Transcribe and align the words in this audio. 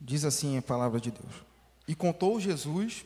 Diz 0.00 0.24
assim 0.24 0.56
a 0.56 0.62
palavra 0.62 0.98
de 0.98 1.10
Deus. 1.10 1.34
E 1.86 1.94
contou 1.94 2.40
Jesus 2.40 3.04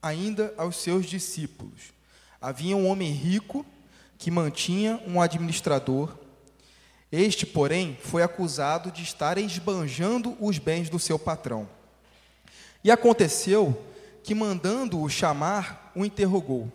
ainda 0.00 0.54
aos 0.56 0.76
seus 0.76 1.06
discípulos. 1.06 1.92
Havia 2.40 2.76
um 2.76 2.86
homem 2.86 3.10
rico 3.10 3.66
que 4.16 4.30
mantinha 4.30 5.02
um 5.06 5.20
administrador. 5.20 6.16
Este, 7.10 7.44
porém, 7.44 7.98
foi 8.00 8.22
acusado 8.22 8.90
de 8.90 9.02
estar 9.02 9.38
esbanjando 9.38 10.36
os 10.40 10.58
bens 10.58 10.88
do 10.88 10.98
seu 10.98 11.18
patrão. 11.18 11.68
E 12.84 12.90
aconteceu 12.90 13.84
que, 14.22 14.34
mandando-o 14.34 15.08
chamar, 15.08 15.90
o 15.94 16.04
interrogou: 16.04 16.70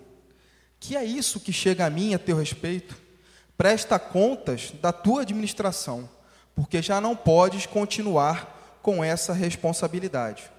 Que 0.79 0.97
é 0.97 1.05
isso 1.05 1.39
que 1.39 1.53
chega 1.53 1.85
a 1.85 1.89
mim 1.89 2.13
a 2.13 2.19
teu 2.19 2.35
respeito? 2.37 2.97
Presta 3.57 3.99
contas 3.99 4.71
da 4.81 4.91
tua 4.91 5.21
administração, 5.21 6.09
porque 6.55 6.81
já 6.81 6.99
não 6.99 7.15
podes 7.15 7.65
continuar 7.65 8.50
com 8.81 9.03
essa 9.03 9.33
responsabilidade. 9.33 10.49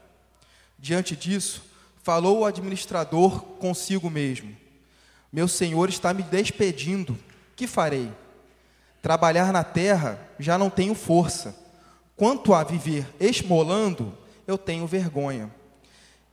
Diante 0.78 1.16
disso, 1.16 1.62
falou 2.02 2.40
o 2.40 2.44
administrador 2.44 3.40
consigo 3.58 4.10
mesmo: 4.10 4.54
Meu 5.32 5.48
senhor 5.48 5.88
está 5.88 6.12
me 6.12 6.22
despedindo, 6.22 7.18
que 7.54 7.66
farei? 7.66 8.10
Trabalhar 9.00 9.52
na 9.52 9.64
terra 9.64 10.18
já 10.38 10.56
não 10.56 10.70
tenho 10.70 10.94
força. 10.94 11.56
Quanto 12.16 12.54
a 12.54 12.62
viver 12.62 13.06
esmolando, 13.18 14.16
eu 14.46 14.56
tenho 14.56 14.86
vergonha. 14.86 15.50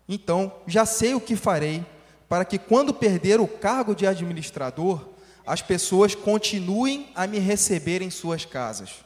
Então, 0.07 0.51
já 0.67 0.85
sei 0.85 1.13
o 1.13 1.21
que 1.21 1.35
farei 1.35 1.85
para 2.27 2.45
que, 2.45 2.59
quando 2.59 2.93
perder 2.93 3.39
o 3.39 3.47
cargo 3.47 3.95
de 3.95 4.05
administrador, 4.05 5.07
as 5.45 5.63
pessoas 5.63 6.13
continuem 6.13 7.11
a 7.15 7.25
me 7.25 7.39
receber 7.39 8.03
em 8.03 8.11
suas 8.11 8.45
casas. 8.45 9.03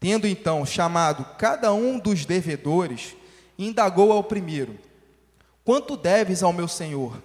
Tendo 0.00 0.26
então 0.26 0.64
chamado 0.64 1.24
cada 1.36 1.72
um 1.72 1.98
dos 1.98 2.24
devedores, 2.24 3.16
indagou 3.58 4.12
ao 4.12 4.22
primeiro: 4.22 4.78
Quanto 5.64 5.96
deves 5.96 6.42
ao 6.42 6.52
meu 6.52 6.68
senhor? 6.68 7.20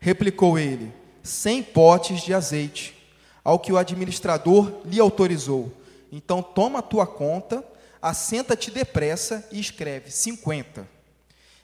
Replicou 0.00 0.58
ele: 0.58 0.92
Cem 1.22 1.62
potes 1.62 2.22
de 2.22 2.34
azeite. 2.34 2.96
Ao 3.42 3.58
que 3.58 3.72
o 3.72 3.78
administrador 3.78 4.80
lhe 4.84 5.00
autorizou: 5.00 5.72
Então 6.10 6.42
toma 6.42 6.80
a 6.80 6.82
tua 6.82 7.06
conta, 7.06 7.64
assenta-te 8.02 8.70
depressa 8.70 9.46
e 9.52 9.60
escreve: 9.60 10.10
cinquenta. 10.10 10.88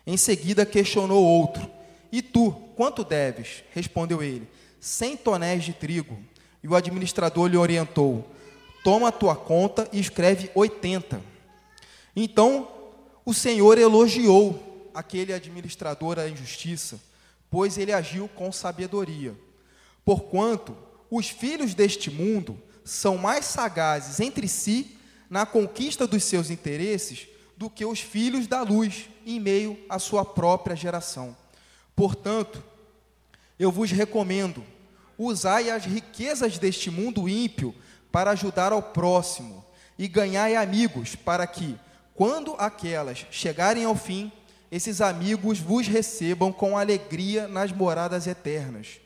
Em 0.07 0.17
seguida 0.17 0.65
questionou 0.65 1.25
outro: 1.25 1.69
E 2.13 2.23
tu, 2.23 2.53
quanto 2.77 3.03
deves? 3.05 3.65
Respondeu 3.75 4.23
ele: 4.23 4.49
Cem 4.79 5.17
tonéis 5.17 5.65
de 5.65 5.73
trigo. 5.73 6.17
E 6.63 6.69
o 6.69 6.75
administrador 6.75 7.49
lhe 7.49 7.57
orientou: 7.57 8.25
Toma 8.87 9.09
a 9.09 9.11
tua 9.11 9.35
conta 9.35 9.89
e 9.93 9.99
escreve 9.99 10.49
oitenta. 10.55 11.21
Então 12.15 12.71
o 13.25 13.35
Senhor 13.35 13.79
elogiou 13.79 14.93
aquele 14.95 15.33
administrador 15.33 16.15
da 16.15 16.29
injustiça, 16.29 17.01
pois 17.51 17.79
ele 17.79 17.93
agiu 17.93 18.29
com 18.29 18.53
sabedoria. 18.53 19.35
Porquanto 20.05 20.77
os 21.11 21.29
filhos 21.29 21.75
deste 21.75 22.13
mundo 22.13 22.63
são 22.85 23.19
mais 23.19 23.47
sagazes 23.47 24.21
entre 24.21 24.47
si 24.47 24.97
na 25.29 25.45
conquista 25.45 26.07
dos 26.07 26.23
seus 26.23 26.49
interesses 26.49 27.27
do 27.57 27.69
que 27.69 27.85
os 27.85 27.99
filhos 27.99 28.47
da 28.47 28.63
luz 28.63 29.09
em 29.27 29.41
meio 29.41 29.77
à 29.89 29.99
sua 29.99 30.25
própria 30.25 30.77
geração. 30.77 31.37
Portanto, 31.97 32.63
eu 33.59 33.73
vos 33.73 33.91
recomendo, 33.91 34.63
usai 35.19 35.71
as 35.71 35.85
riquezas 35.85 36.57
deste 36.57 36.89
mundo 36.89 37.29
ímpio 37.29 37.75
para 38.17 38.31
ajudar 38.31 38.73
ao 38.73 38.81
próximo 38.83 39.63
e 39.99 40.09
ganhai 40.09 40.57
amigos 40.57 41.15
para 41.15 41.47
que, 41.47 41.79
quando 42.15 42.55
aquelas 42.57 43.27
chegarem 43.31 43.85
ao 43.85 43.95
fim, 43.95 44.33
esses 44.73 45.03
amigos 45.03 45.59
vos 45.59 45.87
recebam 45.87 46.51
com 46.51 46.79
alegria 46.79 47.47
nas 47.47 47.71
moradas 47.73 48.27
eternas. 48.27 48.99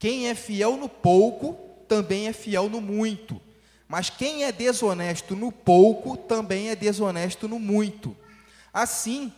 Quem 0.00 0.28
é 0.28 0.34
fiel 0.34 0.76
no 0.76 0.88
pouco, 0.88 1.52
também 1.86 2.26
é 2.26 2.32
fiel 2.32 2.68
no 2.68 2.80
muito. 2.80 3.40
Mas 3.86 4.10
quem 4.10 4.42
é 4.42 4.50
desonesto 4.50 5.36
no 5.36 5.52
pouco, 5.52 6.16
também 6.16 6.70
é 6.70 6.74
desonesto 6.74 7.46
no 7.46 7.60
muito. 7.60 8.16
Assim, 8.72 9.32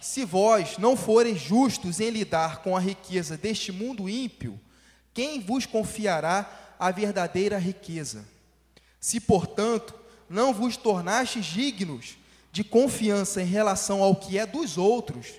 se 0.00 0.24
vós 0.24 0.78
não 0.78 0.96
forem 0.96 1.36
justos 1.36 1.98
em 1.98 2.10
lidar 2.10 2.62
com 2.62 2.76
a 2.76 2.80
riqueza 2.80 3.36
deste 3.36 3.72
mundo 3.72 4.08
ímpio, 4.08 4.56
quem 5.12 5.40
vos 5.40 5.66
confiará 5.66 6.48
a 6.78 6.92
verdadeira 6.92 7.58
riqueza? 7.58 8.35
Se, 9.06 9.20
portanto, 9.20 9.94
não 10.28 10.52
vos 10.52 10.76
tornastes 10.76 11.46
dignos 11.46 12.18
de 12.50 12.64
confiança 12.64 13.40
em 13.40 13.44
relação 13.44 14.02
ao 14.02 14.16
que 14.16 14.36
é 14.36 14.44
dos 14.44 14.76
outros, 14.76 15.34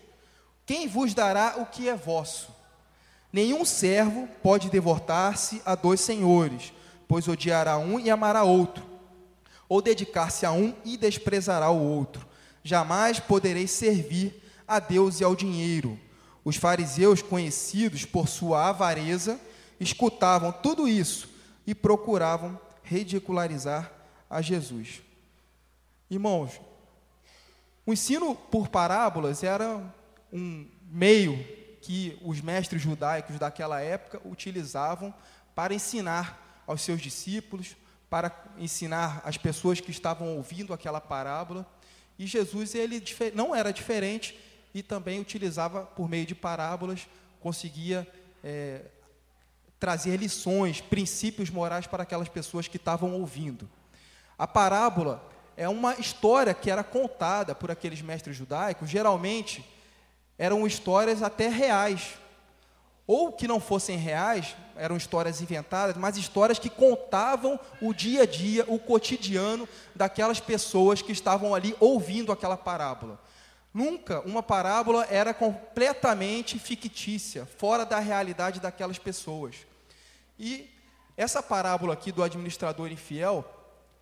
quem 0.66 0.88
vos 0.88 1.14
dará 1.14 1.56
o 1.58 1.66
que 1.66 1.90
é 1.90 1.94
vosso? 1.94 2.48
Nenhum 3.30 3.66
servo 3.66 4.26
pode 4.42 4.70
devotar-se 4.70 5.62
a 5.66 5.76
dois 5.76 6.00
senhores, 6.00 6.72
pois 7.10 7.28
odiará 7.28 7.78
um 7.78 8.00
e 8.00 8.10
amará 8.10 8.42
outro, 8.42 8.86
ou 9.68 9.82
dedicar-se 9.82 10.46
a 10.46 10.52
um 10.54 10.74
e 10.86 10.96
desprezará 10.96 11.70
o 11.70 11.84
outro. 11.84 12.26
Jamais 12.64 13.20
podereis 13.20 13.72
servir 13.72 14.50
a 14.66 14.80
Deus 14.80 15.20
e 15.20 15.26
ao 15.26 15.36
dinheiro. 15.36 16.00
Os 16.46 16.56
fariseus, 16.56 17.22
conhecidos 17.22 18.06
por 18.06 18.30
sua 18.30 18.70
avareza, 18.70 19.38
escutavam 19.78 20.54
tudo 20.54 20.88
isso 20.88 21.28
e 21.68 21.76
procuravam 21.76 22.58
ridicularizar 22.88 23.92
a 24.30 24.42
Jesus. 24.42 25.02
Irmãos, 26.09 26.59
o 27.86 27.94
ensino 27.94 28.36
por 28.36 28.68
parábolas 28.68 29.44
era 29.44 29.81
um 30.31 30.68
meio 30.90 31.38
que 31.81 32.18
os 32.22 32.42
mestres 32.42 32.81
judaicos 32.81 33.40
daquela 33.40 33.81
época 33.81 34.22
utilizavam 34.25 35.14
para 35.56 35.74
ensinar 35.74 36.64
aos 36.66 36.81
seus 36.81 37.02
discípulos, 37.02 37.75
para 38.09 38.31
ensinar 38.58 39.22
as 39.24 39.38
pessoas 39.38 39.80
que 39.80 39.92
estavam 39.92 40.36
ouvindo 40.36 40.74
aquela 40.74 41.00
parábola. 41.00 41.66
E 42.19 42.25
Jesus 42.25 42.75
ele 42.75 43.04
não 43.34 43.56
era 43.56 43.72
diferente 43.72 44.38
e 44.74 44.84
também 44.84 45.19
utilizava 45.19 45.84
por 45.84 46.09
meio 46.09 46.25
de 46.25 46.36
parábolas 46.36 47.08
conseguia 47.40 48.08
é, 48.44 48.81
trazer 49.80 50.18
lições, 50.18 50.82
princípios 50.82 51.50
morais 51.50 51.88
para 51.88 52.04
aquelas 52.04 52.30
pessoas 52.30 52.68
que 52.68 52.78
estavam 52.78 53.14
ouvindo. 53.14 53.70
A 54.38 54.48
parábola 54.48 55.24
é 55.56 55.68
uma 55.68 55.96
história 55.96 56.54
que 56.54 56.70
era 56.70 56.84
contada 56.84 57.56
por 57.56 57.72
aqueles 57.72 58.02
mestres 58.02 58.36
judaicos, 58.36 58.90
geralmente 58.90 59.66
eram 60.38 60.68
histórias 60.68 61.24
até 61.24 61.48
reais. 61.48 62.14
Ou 63.08 63.32
que 63.32 63.48
não 63.48 63.62
fossem 63.62 63.98
reais, 63.98 64.54
eram 64.76 64.98
histórias 64.98 65.42
inventadas, 65.42 65.96
mas 65.96 66.18
histórias 66.18 66.60
que 66.60 66.70
contavam 66.70 67.58
o 67.82 67.94
dia 67.94 68.24
a 68.24 68.26
dia, 68.26 68.66
o 68.68 68.78
cotidiano 68.78 69.68
daquelas 69.96 70.42
pessoas 70.42 71.02
que 71.02 71.14
estavam 71.14 71.56
ali 71.56 71.74
ouvindo 71.80 72.34
aquela 72.34 72.58
parábola. 72.58 73.18
Nunca 73.78 74.22
uma 74.22 74.42
parábola 74.42 75.06
era 75.08 75.36
completamente 75.36 76.58
fictícia, 76.58 77.46
fora 77.46 77.86
da 77.86 78.00
realidade 78.00 78.60
daquelas 78.60 78.98
pessoas. 78.98 79.56
E 80.40 80.68
essa 81.16 81.44
parábola 81.44 81.94
aqui 81.94 82.12
do 82.12 82.24
administrador 82.24 82.92
infiel, 82.92 83.46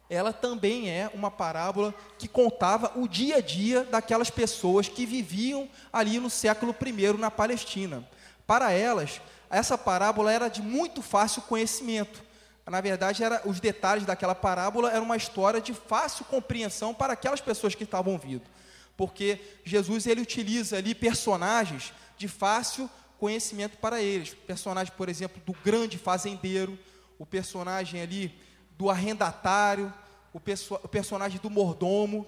ela 0.09 0.31
também 0.31 0.89
é 0.89 1.11
uma 1.13 1.29
parábola 1.29 1.93
que 2.17 2.25
contava 2.25 2.93
o 2.95 3.05
dia 3.05 3.35
a 3.35 3.41
dia 3.41 3.83
daquelas 3.83 4.29
pessoas 4.29 4.87
que 4.87 5.05
viviam 5.05 5.67
ali 5.91 6.21
no 6.21 6.29
século 6.29 6.73
I 6.81 7.17
na 7.17 7.29
Palestina. 7.29 8.07
Para 8.47 8.71
elas, 8.71 9.19
essa 9.49 9.77
parábola 9.77 10.31
era 10.31 10.47
de 10.47 10.61
muito 10.61 11.01
fácil 11.01 11.41
conhecimento. 11.41 12.23
Na 12.65 12.79
verdade, 12.79 13.25
era, 13.25 13.41
os 13.43 13.59
detalhes 13.59 14.05
daquela 14.05 14.35
parábola 14.35 14.89
eram 14.89 15.03
uma 15.03 15.17
história 15.17 15.59
de 15.59 15.73
fácil 15.73 16.23
compreensão 16.23 16.93
para 16.93 17.11
aquelas 17.11 17.41
pessoas 17.41 17.75
que 17.75 17.83
estavam 17.83 18.13
ouvindo. 18.13 18.55
Porque 18.97 19.39
Jesus 19.63 20.07
ele 20.07 20.21
utiliza 20.21 20.77
ali 20.77 20.95
personagens 20.95 21.93
de 22.17 22.27
fácil 22.27 22.89
conhecimento 23.17 23.77
para 23.77 24.01
eles. 24.01 24.33
Personagem, 24.33 24.93
por 24.95 25.09
exemplo, 25.09 25.41
do 25.45 25.53
grande 25.63 25.97
fazendeiro, 25.97 26.77
o 27.17 27.25
personagem 27.25 28.01
ali 28.01 28.37
do 28.77 28.89
arrendatário, 28.89 29.93
o, 30.33 30.39
perso 30.39 30.75
o 30.75 30.87
personagem 30.87 31.39
do 31.39 31.49
mordomo. 31.49 32.25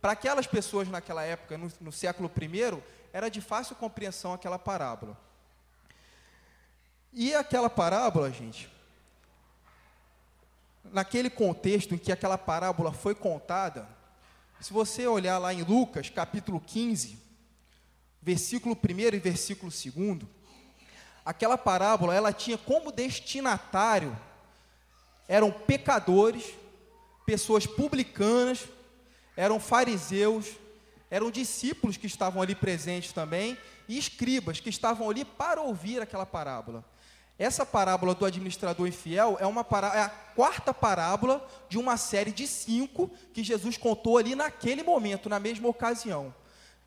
Para 0.00 0.12
aquelas 0.12 0.46
pessoas 0.46 0.88
naquela 0.88 1.22
época, 1.22 1.58
no, 1.58 1.70
no 1.80 1.92
século 1.92 2.30
I, 2.40 2.82
era 3.12 3.28
de 3.28 3.40
fácil 3.40 3.76
compreensão 3.76 4.32
aquela 4.32 4.58
parábola. 4.58 5.18
E 7.12 7.34
aquela 7.34 7.68
parábola, 7.68 8.30
gente, 8.30 8.70
naquele 10.84 11.28
contexto 11.28 11.94
em 11.94 11.98
que 11.98 12.12
aquela 12.12 12.38
parábola 12.38 12.92
foi 12.92 13.14
contada, 13.14 13.88
se 14.60 14.72
você 14.72 15.06
olhar 15.06 15.38
lá 15.38 15.52
em 15.54 15.62
Lucas, 15.62 16.10
capítulo 16.10 16.60
15, 16.60 17.18
versículo 18.20 18.76
1 18.76 19.14
e 19.14 19.18
versículo 19.18 19.70
2, 19.72 20.18
aquela 21.24 21.56
parábola, 21.56 22.14
ela 22.14 22.32
tinha 22.32 22.58
como 22.58 22.92
destinatário 22.92 24.16
eram 25.30 25.52
pecadores, 25.52 26.56
pessoas 27.24 27.64
publicanas, 27.64 28.66
eram 29.36 29.60
fariseus, 29.60 30.56
eram 31.08 31.30
discípulos 31.30 31.96
que 31.96 32.08
estavam 32.08 32.42
ali 32.42 32.52
presentes 32.52 33.12
também 33.12 33.56
e 33.88 33.96
escribas 33.96 34.58
que 34.58 34.68
estavam 34.68 35.08
ali 35.08 35.24
para 35.24 35.62
ouvir 35.62 36.02
aquela 36.02 36.26
parábola. 36.26 36.84
Essa 37.40 37.64
parábola 37.64 38.14
do 38.14 38.26
administrador 38.26 38.86
infiel 38.86 39.38
é, 39.40 39.46
uma 39.46 39.64
pará 39.64 39.96
é 39.96 40.02
a 40.02 40.10
quarta 40.10 40.74
parábola 40.74 41.42
de 41.70 41.78
uma 41.78 41.96
série 41.96 42.32
de 42.32 42.46
cinco 42.46 43.10
que 43.32 43.42
Jesus 43.42 43.78
contou 43.78 44.18
ali 44.18 44.34
naquele 44.34 44.82
momento, 44.82 45.26
na 45.26 45.40
mesma 45.40 45.66
ocasião. 45.66 46.34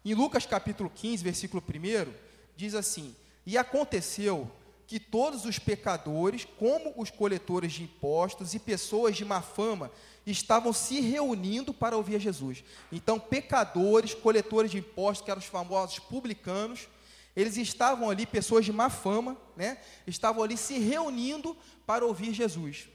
Em 0.05 0.13
Lucas 0.13 0.45
capítulo 0.45 0.91
15, 0.93 1.23
versículo 1.23 1.63
1, 1.67 2.13
diz 2.55 2.75
assim: 2.75 3.15
E 3.47 3.57
aconteceu 3.57 4.47
que 4.85 4.99
todos 4.99 5.43
os 5.43 5.57
pecadores, 5.57 6.45
como 6.59 6.93
os 6.97 7.09
coletores 7.09 7.73
de 7.73 7.81
impostos 7.81 8.53
e 8.53 8.59
pessoas 8.59 9.17
de 9.17 9.25
má 9.25 9.41
fama, 9.41 9.89
estavam 10.23 10.71
se 10.71 11.01
reunindo 11.01 11.73
para 11.73 11.97
ouvir 11.97 12.19
Jesus. 12.19 12.63
Então, 12.91 13.19
pecadores, 13.19 14.13
coletores 14.13 14.69
de 14.69 14.77
impostos, 14.77 15.25
que 15.25 15.31
eram 15.31 15.41
os 15.41 15.47
famosos 15.47 15.97
publicanos, 15.97 16.87
eles 17.35 17.57
estavam 17.57 18.09
ali, 18.09 18.25
pessoas 18.25 18.63
de 18.65 18.71
má 18.71 18.89
fama, 18.89 19.37
né? 19.55 19.77
Estavam 20.05 20.43
ali 20.43 20.55
se 20.55 20.77
reunindo 20.77 21.57
para 21.85 22.05
ouvir 22.05 22.33
Jesus. 22.33 22.87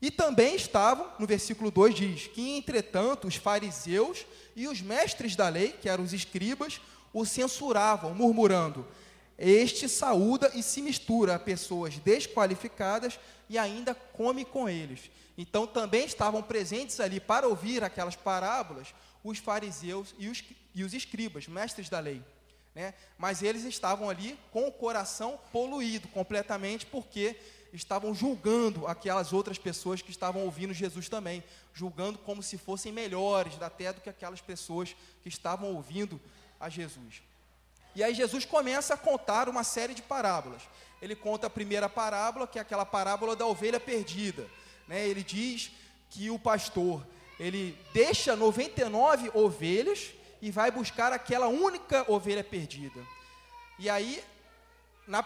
E 0.00 0.10
também 0.10 0.54
estavam, 0.54 1.10
no 1.18 1.26
versículo 1.26 1.70
2 1.70 1.94
diz, 1.94 2.26
que 2.26 2.56
entretanto 2.56 3.26
os 3.26 3.36
fariseus 3.36 4.26
e 4.54 4.68
os 4.68 4.82
mestres 4.82 5.34
da 5.34 5.48
lei, 5.48 5.72
que 5.72 5.88
eram 5.88 6.04
os 6.04 6.12
escribas, 6.12 6.80
o 7.12 7.24
censuravam, 7.24 8.14
murmurando: 8.14 8.86
Este 9.38 9.88
saúda 9.88 10.50
e 10.54 10.62
se 10.62 10.82
mistura 10.82 11.34
a 11.34 11.38
pessoas 11.38 11.98
desqualificadas 11.98 13.18
e 13.48 13.56
ainda 13.56 13.94
come 13.94 14.44
com 14.44 14.68
eles. 14.68 15.10
Então 15.38 15.66
também 15.66 16.04
estavam 16.04 16.42
presentes 16.42 17.00
ali 17.00 17.18
para 17.18 17.48
ouvir 17.48 17.82
aquelas 17.82 18.16
parábolas 18.16 18.94
os 19.24 19.38
fariseus 19.38 20.14
e 20.18 20.28
os, 20.28 20.44
e 20.74 20.84
os 20.84 20.94
escribas, 20.94 21.48
mestres 21.48 21.88
da 21.88 21.98
lei. 21.98 22.22
Né? 22.76 22.92
Mas 23.16 23.42
eles 23.42 23.64
estavam 23.64 24.10
ali 24.10 24.38
com 24.52 24.68
o 24.68 24.70
coração 24.70 25.40
poluído 25.50 26.08
completamente, 26.08 26.84
porque 26.84 27.34
estavam 27.72 28.14
julgando 28.14 28.86
aquelas 28.86 29.32
outras 29.32 29.56
pessoas 29.56 30.02
que 30.02 30.10
estavam 30.10 30.44
ouvindo 30.44 30.74
Jesus 30.74 31.08
também, 31.08 31.42
julgando 31.72 32.18
como 32.18 32.42
se 32.42 32.58
fossem 32.58 32.92
melhores 32.92 33.54
até 33.62 33.94
do 33.94 34.02
que 34.02 34.10
aquelas 34.10 34.42
pessoas 34.42 34.94
que 35.22 35.28
estavam 35.30 35.74
ouvindo 35.74 36.20
a 36.60 36.68
Jesus. 36.68 37.22
E 37.94 38.04
aí 38.04 38.12
Jesus 38.12 38.44
começa 38.44 38.92
a 38.92 38.98
contar 38.98 39.48
uma 39.48 39.64
série 39.64 39.94
de 39.94 40.02
parábolas. 40.02 40.60
Ele 41.00 41.16
conta 41.16 41.46
a 41.46 41.50
primeira 41.50 41.88
parábola, 41.88 42.46
que 42.46 42.58
é 42.58 42.60
aquela 42.60 42.84
parábola 42.84 43.34
da 43.34 43.46
ovelha 43.46 43.80
perdida. 43.80 44.46
Né? 44.86 45.08
Ele 45.08 45.24
diz 45.24 45.70
que 46.10 46.28
o 46.28 46.38
pastor 46.38 47.02
ele 47.40 47.74
deixa 47.94 48.36
99 48.36 49.30
ovelhas 49.32 50.10
e 50.40 50.50
vai 50.50 50.70
buscar 50.70 51.12
aquela 51.12 51.48
única 51.48 52.04
ovelha 52.10 52.44
perdida. 52.44 53.00
E 53.78 53.88
aí, 53.88 54.22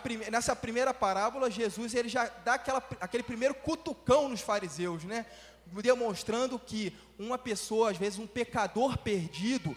prime 0.03 0.31
nessa 0.31 0.55
primeira 0.55 0.93
parábola, 0.93 1.51
Jesus 1.51 1.95
ele 1.95 2.09
já 2.09 2.27
dá 2.45 2.55
aquela, 2.55 2.83
aquele 3.01 3.23
primeiro 3.23 3.55
cutucão 3.55 4.29
nos 4.29 4.41
fariseus, 4.41 5.05
né? 5.05 5.27
demonstrando 5.67 6.59
que 6.59 6.93
uma 7.19 7.39
pessoa, 7.39 7.91
às 7.91 7.97
vezes 7.97 8.19
um 8.19 8.27
pecador 8.27 8.99
perdido, 8.99 9.77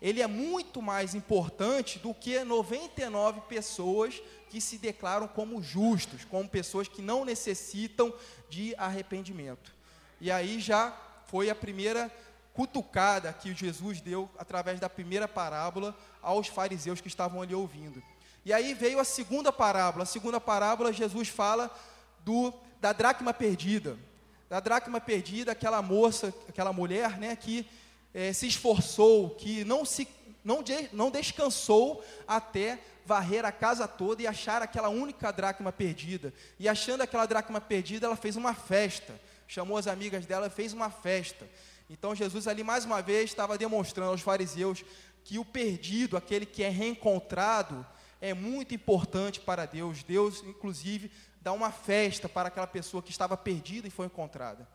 ele 0.00 0.22
é 0.22 0.26
muito 0.26 0.80
mais 0.80 1.14
importante 1.14 1.98
do 1.98 2.14
que 2.14 2.42
99 2.44 3.42
pessoas 3.42 4.22
que 4.50 4.60
se 4.60 4.78
declaram 4.78 5.26
como 5.26 5.62
justos, 5.62 6.24
como 6.24 6.48
pessoas 6.48 6.88
que 6.88 7.02
não 7.02 7.24
necessitam 7.24 8.12
de 8.48 8.74
arrependimento. 8.76 9.74
E 10.20 10.30
aí 10.30 10.60
já 10.60 10.96
foi 11.26 11.50
a 11.50 11.54
primeira 11.54 12.12
cutucada 12.54 13.32
que 13.32 13.52
Jesus 13.52 14.00
deu 14.00 14.30
através 14.38 14.80
da 14.80 14.88
primeira 14.88 15.28
parábola 15.28 15.94
aos 16.22 16.46
fariseus 16.46 17.00
que 17.00 17.08
estavam 17.08 17.42
ali 17.42 17.54
ouvindo. 17.54 18.02
E 18.44 18.52
aí 18.52 18.72
veio 18.72 19.00
a 19.00 19.04
segunda 19.04 19.52
parábola. 19.52 20.04
A 20.04 20.06
segunda 20.06 20.40
parábola, 20.40 20.92
Jesus 20.92 21.28
fala 21.28 21.70
do, 22.20 22.54
da 22.80 22.92
dracma 22.92 23.34
perdida. 23.34 23.98
Da 24.48 24.60
dracma 24.60 25.00
perdida, 25.00 25.52
aquela 25.52 25.82
moça, 25.82 26.32
aquela 26.48 26.72
mulher, 26.72 27.18
né, 27.18 27.34
que 27.34 27.66
é, 28.14 28.32
se 28.32 28.46
esforçou, 28.46 29.30
que 29.30 29.64
não, 29.64 29.84
se, 29.84 30.06
não, 30.44 30.62
de, 30.62 30.88
não 30.92 31.10
descansou 31.10 32.04
até 32.28 32.78
varrer 33.04 33.44
a 33.44 33.50
casa 33.50 33.88
toda 33.88 34.22
e 34.22 34.26
achar 34.26 34.62
aquela 34.62 34.88
única 34.88 35.32
dracma 35.32 35.72
perdida. 35.72 36.32
E 36.58 36.68
achando 36.68 37.00
aquela 37.00 37.26
dracma 37.26 37.60
perdida, 37.60 38.06
ela 38.06 38.16
fez 38.16 38.36
uma 38.36 38.54
festa. 38.54 39.20
Chamou 39.48 39.76
as 39.76 39.86
amigas 39.86 40.24
dela, 40.24 40.48
fez 40.48 40.72
uma 40.72 40.90
festa. 40.90 41.46
Então 41.88 42.14
Jesus 42.14 42.48
ali 42.48 42.62
mais 42.62 42.84
uma 42.84 43.02
vez 43.02 43.30
estava 43.30 43.58
demonstrando 43.58 44.10
aos 44.10 44.20
fariseus 44.20 44.84
que 45.22 45.38
o 45.38 45.44
perdido, 45.44 46.16
aquele 46.16 46.46
que 46.46 46.62
é 46.62 46.68
reencontrado, 46.68 47.86
é 48.20 48.32
muito 48.32 48.74
importante 48.74 49.40
para 49.40 49.66
Deus. 49.66 50.02
Deus, 50.02 50.42
inclusive, 50.44 51.10
dá 51.40 51.52
uma 51.52 51.70
festa 51.70 52.28
para 52.28 52.48
aquela 52.48 52.66
pessoa 52.66 53.02
que 53.02 53.10
estava 53.10 53.36
perdida 53.36 53.86
e 53.86 53.90
foi 53.90 54.06
encontrada. 54.06 54.66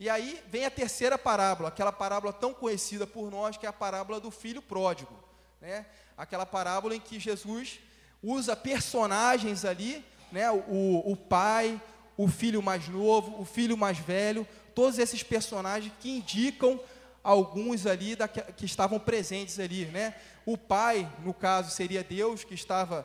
E 0.00 0.08
aí 0.08 0.40
vem 0.48 0.64
a 0.64 0.70
terceira 0.70 1.18
parábola, 1.18 1.70
aquela 1.70 1.90
parábola 1.90 2.32
tão 2.32 2.54
conhecida 2.54 3.04
por 3.04 3.30
nós, 3.30 3.56
que 3.56 3.66
é 3.66 3.68
a 3.68 3.72
parábola 3.72 4.20
do 4.20 4.30
filho 4.30 4.62
pródigo. 4.62 5.12
Né? 5.60 5.86
Aquela 6.16 6.46
parábola 6.46 6.94
em 6.94 7.00
que 7.00 7.18
Jesus 7.18 7.80
usa 8.22 8.54
personagens 8.54 9.64
ali, 9.64 10.04
né? 10.30 10.48
o, 10.52 11.02
o 11.04 11.16
pai, 11.16 11.80
o 12.16 12.28
filho 12.28 12.62
mais 12.62 12.88
novo, 12.88 13.40
o 13.40 13.44
filho 13.44 13.76
mais 13.76 13.98
velho, 13.98 14.46
todos 14.78 15.00
esses 15.00 15.24
personagens 15.24 15.92
que 15.98 16.08
indicam 16.08 16.78
alguns 17.24 17.84
ali 17.84 18.14
da, 18.14 18.28
que 18.28 18.64
estavam 18.64 19.00
presentes 19.00 19.58
ali, 19.58 19.86
né? 19.86 20.14
O 20.46 20.56
pai, 20.56 21.12
no 21.24 21.34
caso, 21.34 21.72
seria 21.72 22.04
Deus 22.04 22.44
que 22.44 22.54
estava 22.54 23.04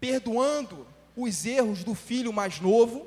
perdoando 0.00 0.84
os 1.16 1.46
erros 1.46 1.84
do 1.84 1.94
filho 1.94 2.32
mais 2.32 2.58
novo, 2.58 3.06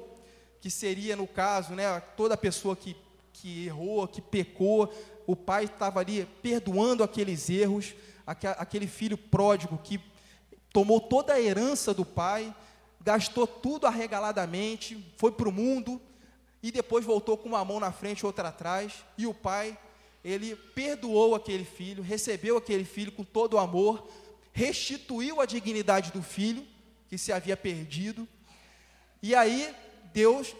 que 0.61 0.69
seria 0.69 1.17
no 1.17 1.27
caso, 1.27 1.73
né, 1.73 1.99
toda 2.15 2.37
pessoa 2.37 2.77
que, 2.77 2.95
que 3.33 3.65
errou, 3.65 4.07
que 4.07 4.21
pecou, 4.21 4.89
o 5.25 5.35
pai 5.35 5.65
estava 5.65 5.99
ali 5.99 6.25
perdoando 6.41 7.03
aqueles 7.03 7.49
erros, 7.49 7.93
aquele 8.25 8.87
filho 8.87 9.17
pródigo 9.17 9.77
que 9.83 9.99
tomou 10.71 11.01
toda 11.01 11.33
a 11.33 11.41
herança 11.41 11.93
do 11.93 12.05
pai, 12.05 12.55
gastou 13.01 13.45
tudo 13.45 13.85
arregaladamente, 13.85 15.13
foi 15.17 15.33
para 15.33 15.49
o 15.49 15.51
mundo, 15.51 16.01
e 16.67 16.71
depois 16.71 17.05
voltou 17.05 17.37
com 17.37 17.47
uma 17.47 17.63
mão 17.63 17.79
na 17.79 17.93
frente 17.93 18.25
outra 18.25 18.49
atrás, 18.49 18.91
e 19.17 19.25
o 19.25 19.33
pai, 19.33 19.77
ele 20.21 20.53
perdoou 20.53 21.33
aquele 21.33 21.63
filho, 21.63 22.03
recebeu 22.03 22.57
aquele 22.57 22.83
filho 22.83 23.09
com 23.09 23.23
todo 23.23 23.53
o 23.53 23.57
amor, 23.57 24.05
restituiu 24.51 25.39
a 25.39 25.45
dignidade 25.45 26.11
do 26.11 26.21
filho, 26.21 26.67
que 27.07 27.17
se 27.17 27.31
havia 27.31 27.55
perdido, 27.55 28.27
e 29.23 29.33
aí 29.33 29.73
Deus, 30.11 30.53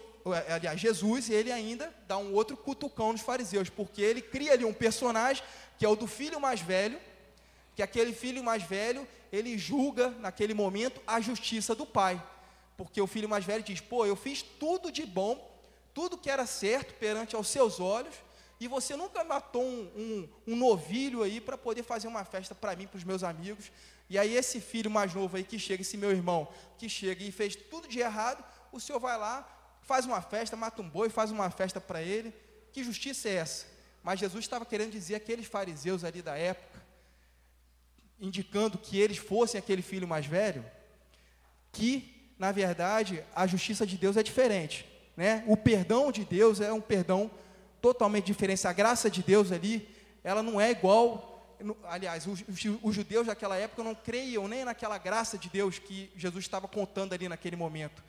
aliás, 0.50 0.80
Jesus, 0.80 1.30
ele 1.30 1.52
ainda 1.52 1.94
dá 2.08 2.18
um 2.18 2.34
outro 2.34 2.56
cutucão 2.56 3.12
nos 3.12 3.20
fariseus, 3.20 3.70
porque 3.70 4.02
ele 4.02 4.22
cria 4.22 4.54
ali 4.54 4.64
um 4.64 4.74
personagem, 4.74 5.44
que 5.78 5.86
é 5.86 5.90
o 5.90 5.96
do 5.98 6.08
filho 6.08 6.40
mais 6.40 6.62
velho, 6.62 6.98
que 7.76 7.84
aquele 7.84 8.14
filho 8.14 8.42
mais 8.42 8.64
velho, 8.64 9.06
ele 9.30 9.58
julga 9.58 10.12
naquele 10.22 10.54
momento 10.54 11.02
a 11.06 11.20
justiça 11.20 11.76
do 11.76 11.86
pai, 11.86 12.24
porque 12.78 13.02
o 13.02 13.08
filho 13.08 13.28
mais 13.28 13.44
velho 13.44 13.62
diz: 13.62 13.82
pô, 13.82 14.06
eu 14.06 14.16
fiz 14.16 14.42
tudo 14.42 14.90
de 14.90 15.06
bom 15.06 15.57
tudo 15.98 16.16
que 16.16 16.30
era 16.30 16.46
certo 16.46 16.94
perante 17.00 17.36
aos 17.36 17.48
seus 17.48 17.80
olhos, 17.80 18.14
e 18.60 18.68
você 18.68 18.96
nunca 18.96 19.24
matou 19.24 19.64
um, 19.64 19.82
um, 19.96 20.30
um 20.54 20.56
novilho 20.56 21.24
aí 21.24 21.42
para 21.42 21.58
poder 21.58 21.82
fazer 21.82 22.08
uma 22.08 22.24
festa 22.24 22.54
para 22.54 22.76
mim, 22.76 22.86
para 22.86 23.00
os 23.00 23.04
meus 23.04 23.24
amigos. 23.24 23.72
E 24.08 24.16
aí 24.16 24.36
esse 24.36 24.62
filho 24.62 24.92
mais 24.92 25.12
novo 25.16 25.38
aí 25.38 25.44
que 25.44 25.58
chega, 25.58 25.82
esse 25.82 25.98
meu 25.98 26.12
irmão, 26.12 26.48
que 26.78 26.88
chega 26.88 27.24
e 27.24 27.32
fez 27.32 27.56
tudo 27.56 27.88
de 27.88 27.98
errado, 27.98 28.46
o 28.72 28.80
senhor 28.80 29.00
vai 29.00 29.18
lá, 29.18 29.36
faz 29.82 30.06
uma 30.06 30.22
festa, 30.22 30.56
mata 30.56 30.84
um 30.84 30.88
boi, 30.88 31.10
faz 31.10 31.32
uma 31.32 31.50
festa 31.50 31.82
para 31.82 32.00
ele. 32.00 32.32
Que 32.72 32.84
justiça 32.84 33.28
é 33.28 33.34
essa? 33.34 33.66
Mas 34.04 34.20
Jesus 34.20 34.46
estava 34.46 34.68
querendo 34.68 34.92
dizer 34.92 35.16
aqueles 35.16 35.48
fariseus 35.48 36.04
ali 36.04 36.22
da 36.22 36.38
época, 36.38 36.80
indicando 38.20 38.78
que 38.78 39.00
eles 39.00 39.18
fossem 39.18 39.58
aquele 39.58 39.82
filho 39.82 40.08
mais 40.08 40.28
velho, 40.28 40.64
que, 41.72 42.32
na 42.38 42.52
verdade, 42.52 43.24
a 43.36 43.48
justiça 43.48 43.84
de 43.84 43.98
Deus 43.98 44.16
é 44.16 44.22
diferente. 44.22 44.97
Né? 45.18 45.44
O 45.48 45.58
perdão 45.58 46.12
de 46.12 46.24
Deus 46.24 46.62
é 46.62 46.72
um 46.72 46.80
perdão 46.80 47.32
totalmente 47.82 48.26
diferente. 48.26 48.68
A 48.68 48.72
graça 48.72 49.10
de 49.10 49.24
Deus 49.24 49.52
ali, 49.52 49.90
ela 50.24 50.44
não 50.44 50.62
é 50.62 50.70
igual. 50.70 51.58
Aliás, 51.86 52.28
os, 52.28 52.94
judeus 52.94 53.26
daquela 53.26 53.58
época 53.58 53.84
não 53.84 53.96
creiam 53.96 54.48
nem 54.48 54.64
naquela 54.64 55.00
graça 55.00 55.36
de 55.36 55.50
Deus 55.50 55.80
que 55.80 56.12
Jesus 56.16 56.46
estava 56.46 56.68
contando 56.68 57.14
ali 57.14 57.28
naquele 57.28 57.56
momento. 57.56 58.04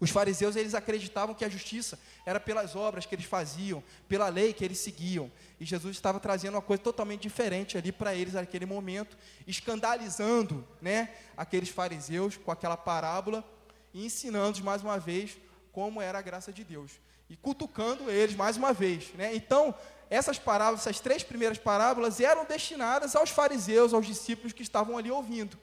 Os 0.00 0.08
fariseus 0.08 0.56
eles 0.56 0.74
acreditavam 0.74 1.34
que 1.34 1.44
a 1.44 1.48
justiça 1.50 1.98
era 2.24 2.40
pelas 2.40 2.74
obras 2.74 3.04
que 3.04 3.14
eles 3.14 3.26
faziam, 3.26 3.84
pela 4.08 4.30
lei 4.30 4.54
que 4.54 4.64
eles 4.64 4.78
seguiam. 4.78 5.30
E 5.60 5.66
Jesus 5.66 5.94
estava 5.94 6.18
trazendo 6.18 6.54
uma 6.54 6.62
coisa 6.62 6.82
totalmente 6.82 7.20
diferente 7.20 7.76
ali 7.76 7.92
para 7.92 8.14
eles 8.14 8.32
naquele 8.32 8.64
momento, 8.64 9.14
escandalizando, 9.46 10.66
né, 10.80 11.10
aqueles 11.36 11.68
fariseus 11.68 12.38
com 12.38 12.50
aquela 12.50 12.78
parábola 12.78 13.44
e 13.92 14.06
ensinando 14.06 14.64
mais 14.64 14.82
uma 14.82 14.98
vez 14.98 15.36
como 15.72 16.00
era 16.00 16.18
a 16.18 16.22
graça 16.22 16.52
de 16.52 16.64
Deus. 16.64 16.92
E 17.28 17.36
cutucando 17.36 18.10
eles 18.10 18.34
mais 18.34 18.56
uma 18.56 18.72
vez. 18.72 19.12
Né? 19.14 19.34
Então, 19.34 19.74
essas 20.08 20.38
parábolas, 20.38 20.80
essas 20.80 21.00
três 21.00 21.22
primeiras 21.22 21.58
parábolas, 21.58 22.20
eram 22.20 22.44
destinadas 22.44 23.14
aos 23.14 23.30
fariseus, 23.30 23.94
aos 23.94 24.06
discípulos 24.06 24.52
que 24.52 24.62
estavam 24.62 24.98
ali 24.98 25.10
ouvindo. 25.10 25.56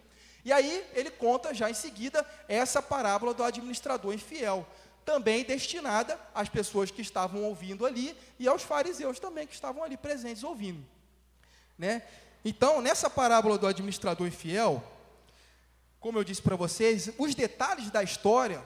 E 0.45 0.53
aí 0.53 0.85
ele 0.93 1.11
conta 1.11 1.53
já 1.53 1.69
em 1.69 1.73
seguida 1.73 2.25
essa 2.47 2.81
parábola 2.81 3.33
do 3.33 3.43
administrador 3.43 4.13
infiel, 4.13 4.65
também 5.03 5.43
destinada 5.43 6.17
às 6.33 6.47
pessoas 6.47 6.89
que 6.89 7.01
estavam 7.01 7.43
ouvindo 7.43 7.85
ali 7.85 8.15
e 8.39 8.47
aos 8.47 8.63
fariseus 8.63 9.19
também 9.19 9.45
que 9.45 9.53
estavam 9.53 9.83
ali 9.83 9.97
presentes 9.97 10.43
ouvindo. 10.43 10.85
Né? 11.77 12.01
Então, 12.45 12.81
nessa 12.81 13.09
parábola 13.09 13.57
do 13.57 13.67
administrador 13.67 14.25
infiel, 14.25 14.81
como 15.99 16.17
eu 16.17 16.23
disse 16.23 16.41
para 16.41 16.55
vocês, 16.55 17.09
os 17.17 17.35
detalhes 17.35 17.89
da 17.91 18.01
história 18.01 18.63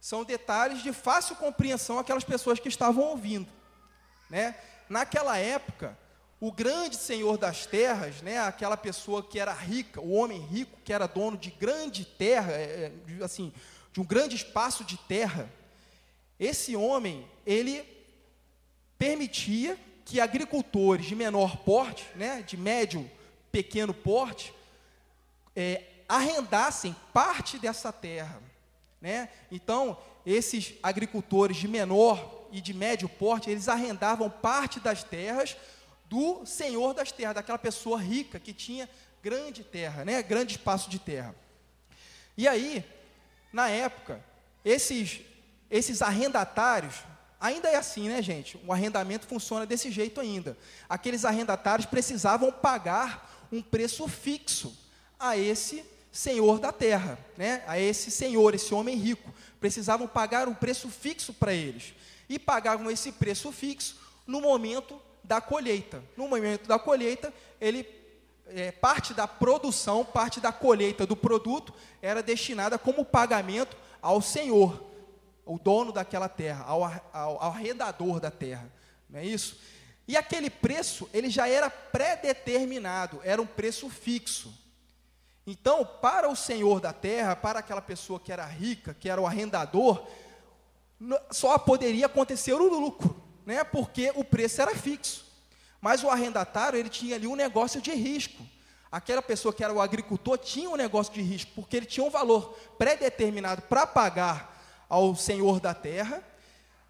são 0.00 0.24
detalhes 0.24 0.82
de 0.82 0.92
fácil 0.92 1.36
compreensão 1.36 1.98
aquelas 1.98 2.24
pessoas 2.24 2.58
que 2.58 2.68
estavam 2.68 3.04
ouvindo. 3.04 3.48
Né? 4.30 4.54
Naquela 4.88 5.36
época, 5.38 5.96
o 6.40 6.52
grande 6.52 6.96
senhor 6.96 7.36
das 7.36 7.66
terras, 7.66 8.22
né, 8.22 8.38
aquela 8.38 8.76
pessoa 8.76 9.22
que 9.22 9.40
era 9.40 9.52
rica, 9.52 10.00
o 10.00 10.12
homem 10.12 10.40
rico 10.40 10.78
que 10.84 10.92
era 10.92 11.08
dono 11.08 11.36
de 11.36 11.50
grande 11.50 12.04
terra, 12.04 12.52
é, 12.52 12.92
é 13.20 13.24
assim, 13.24 13.52
de 13.92 14.00
um 14.00 14.04
grande 14.04 14.36
espaço 14.36 14.84
de 14.84 14.96
terra, 14.96 15.50
esse 16.38 16.76
homem, 16.76 17.28
ele 17.44 17.84
permitia 18.96 19.76
que 20.04 20.20
agricultores 20.20 21.06
de 21.06 21.16
menor 21.16 21.56
porte, 21.58 22.06
né, 22.14 22.42
de 22.42 22.56
médio, 22.56 23.10
pequeno 23.50 23.92
porte, 23.92 24.54
é, 25.56 25.82
arrendassem 26.08 26.94
parte 27.12 27.58
dessa 27.58 27.92
terra. 27.92 28.40
Né? 29.00 29.28
Então, 29.50 29.96
esses 30.26 30.74
agricultores 30.82 31.56
de 31.56 31.68
menor 31.68 32.48
e 32.50 32.60
de 32.60 32.74
médio 32.74 33.08
porte, 33.08 33.50
eles 33.50 33.68
arrendavam 33.68 34.28
parte 34.28 34.80
das 34.80 35.04
terras 35.04 35.56
do 36.08 36.44
senhor 36.46 36.94
das 36.94 37.12
terras, 37.12 37.34
daquela 37.34 37.58
pessoa 37.58 38.00
rica 38.00 38.40
que 38.40 38.52
tinha 38.52 38.88
grande 39.22 39.62
terra, 39.62 40.04
né? 40.04 40.22
grande 40.22 40.52
espaço 40.52 40.88
de 40.88 40.98
terra. 40.98 41.34
E 42.36 42.48
aí, 42.48 42.84
na 43.52 43.68
época, 43.68 44.24
esses, 44.64 45.20
esses 45.70 46.00
arrendatários, 46.00 46.94
ainda 47.40 47.68
é 47.68 47.76
assim, 47.76 48.08
né, 48.08 48.22
gente? 48.22 48.58
O 48.66 48.72
arrendamento 48.72 49.26
funciona 49.26 49.66
desse 49.66 49.90
jeito 49.90 50.20
ainda. 50.20 50.56
Aqueles 50.88 51.24
arrendatários 51.24 51.86
precisavam 51.86 52.50
pagar 52.50 53.46
um 53.52 53.60
preço 53.62 54.06
fixo 54.08 54.76
a 55.18 55.36
esse 55.36 55.84
senhor 56.10 56.58
da 56.58 56.72
terra, 56.72 57.18
né? 57.36 57.62
a 57.66 57.78
esse 57.78 58.10
senhor, 58.10 58.54
esse 58.54 58.72
homem 58.74 58.96
rico. 58.96 59.32
Precisavam 59.60 60.06
pagar 60.06 60.48
um 60.48 60.54
preço 60.54 60.88
fixo 60.88 61.32
para 61.32 61.52
eles. 61.52 61.94
E 62.28 62.38
pagavam 62.38 62.90
esse 62.90 63.12
preço 63.12 63.50
fixo 63.52 63.96
no 64.26 64.40
momento 64.40 65.00
da 65.24 65.40
colheita. 65.40 66.02
No 66.16 66.28
momento 66.28 66.66
da 66.66 66.78
colheita, 66.78 67.32
ele 67.60 67.86
é, 68.48 68.70
parte 68.70 69.12
da 69.12 69.26
produção, 69.26 70.04
parte 70.04 70.40
da 70.40 70.52
colheita 70.52 71.06
do 71.06 71.16
produto 71.16 71.72
era 72.00 72.22
destinada 72.22 72.78
como 72.78 73.04
pagamento 73.04 73.76
ao 74.00 74.22
Senhor, 74.22 74.82
o 75.44 75.58
dono 75.58 75.92
daquela 75.92 76.28
terra, 76.28 76.64
ao, 76.64 76.84
ao, 77.12 77.42
ao 77.42 78.20
da 78.20 78.30
terra. 78.30 78.70
Não 79.08 79.20
é 79.20 79.24
isso? 79.24 79.58
E 80.06 80.16
aquele 80.16 80.48
preço, 80.48 81.08
ele 81.12 81.28
já 81.28 81.48
era 81.48 81.68
pré-determinado, 81.68 83.20
era 83.22 83.40
um 83.40 83.46
preço 83.46 83.90
fixo. 83.90 84.52
Então, 85.50 85.82
para 85.82 86.28
o 86.28 86.36
senhor 86.36 86.78
da 86.78 86.92
terra, 86.92 87.34
para 87.34 87.60
aquela 87.60 87.80
pessoa 87.80 88.20
que 88.20 88.30
era 88.30 88.44
rica, 88.44 88.92
que 88.92 89.08
era 89.08 89.18
o 89.18 89.26
arrendador, 89.26 90.06
só 91.30 91.56
poderia 91.56 92.04
acontecer 92.04 92.52
o 92.52 92.68
lucro 92.68 93.18
né, 93.46 93.64
porque 93.64 94.12
o 94.14 94.22
preço 94.22 94.60
era 94.60 94.74
fixo. 94.74 95.24
Mas 95.80 96.04
o 96.04 96.10
arrendatário, 96.10 96.78
ele 96.78 96.90
tinha 96.90 97.16
ali 97.16 97.26
um 97.26 97.34
negócio 97.34 97.80
de 97.80 97.90
risco. 97.94 98.46
Aquela 98.92 99.22
pessoa 99.22 99.54
que 99.54 99.64
era 99.64 99.72
o 99.72 99.80
agricultor 99.80 100.36
tinha 100.36 100.68
um 100.68 100.76
negócio 100.76 101.14
de 101.14 101.22
risco, 101.22 101.52
porque 101.54 101.78
ele 101.78 101.86
tinha 101.86 102.04
um 102.04 102.10
valor 102.10 102.54
pré-determinado 102.76 103.62
para 103.62 103.86
pagar 103.86 104.84
ao 104.86 105.16
senhor 105.16 105.60
da 105.60 105.72
terra, 105.72 106.22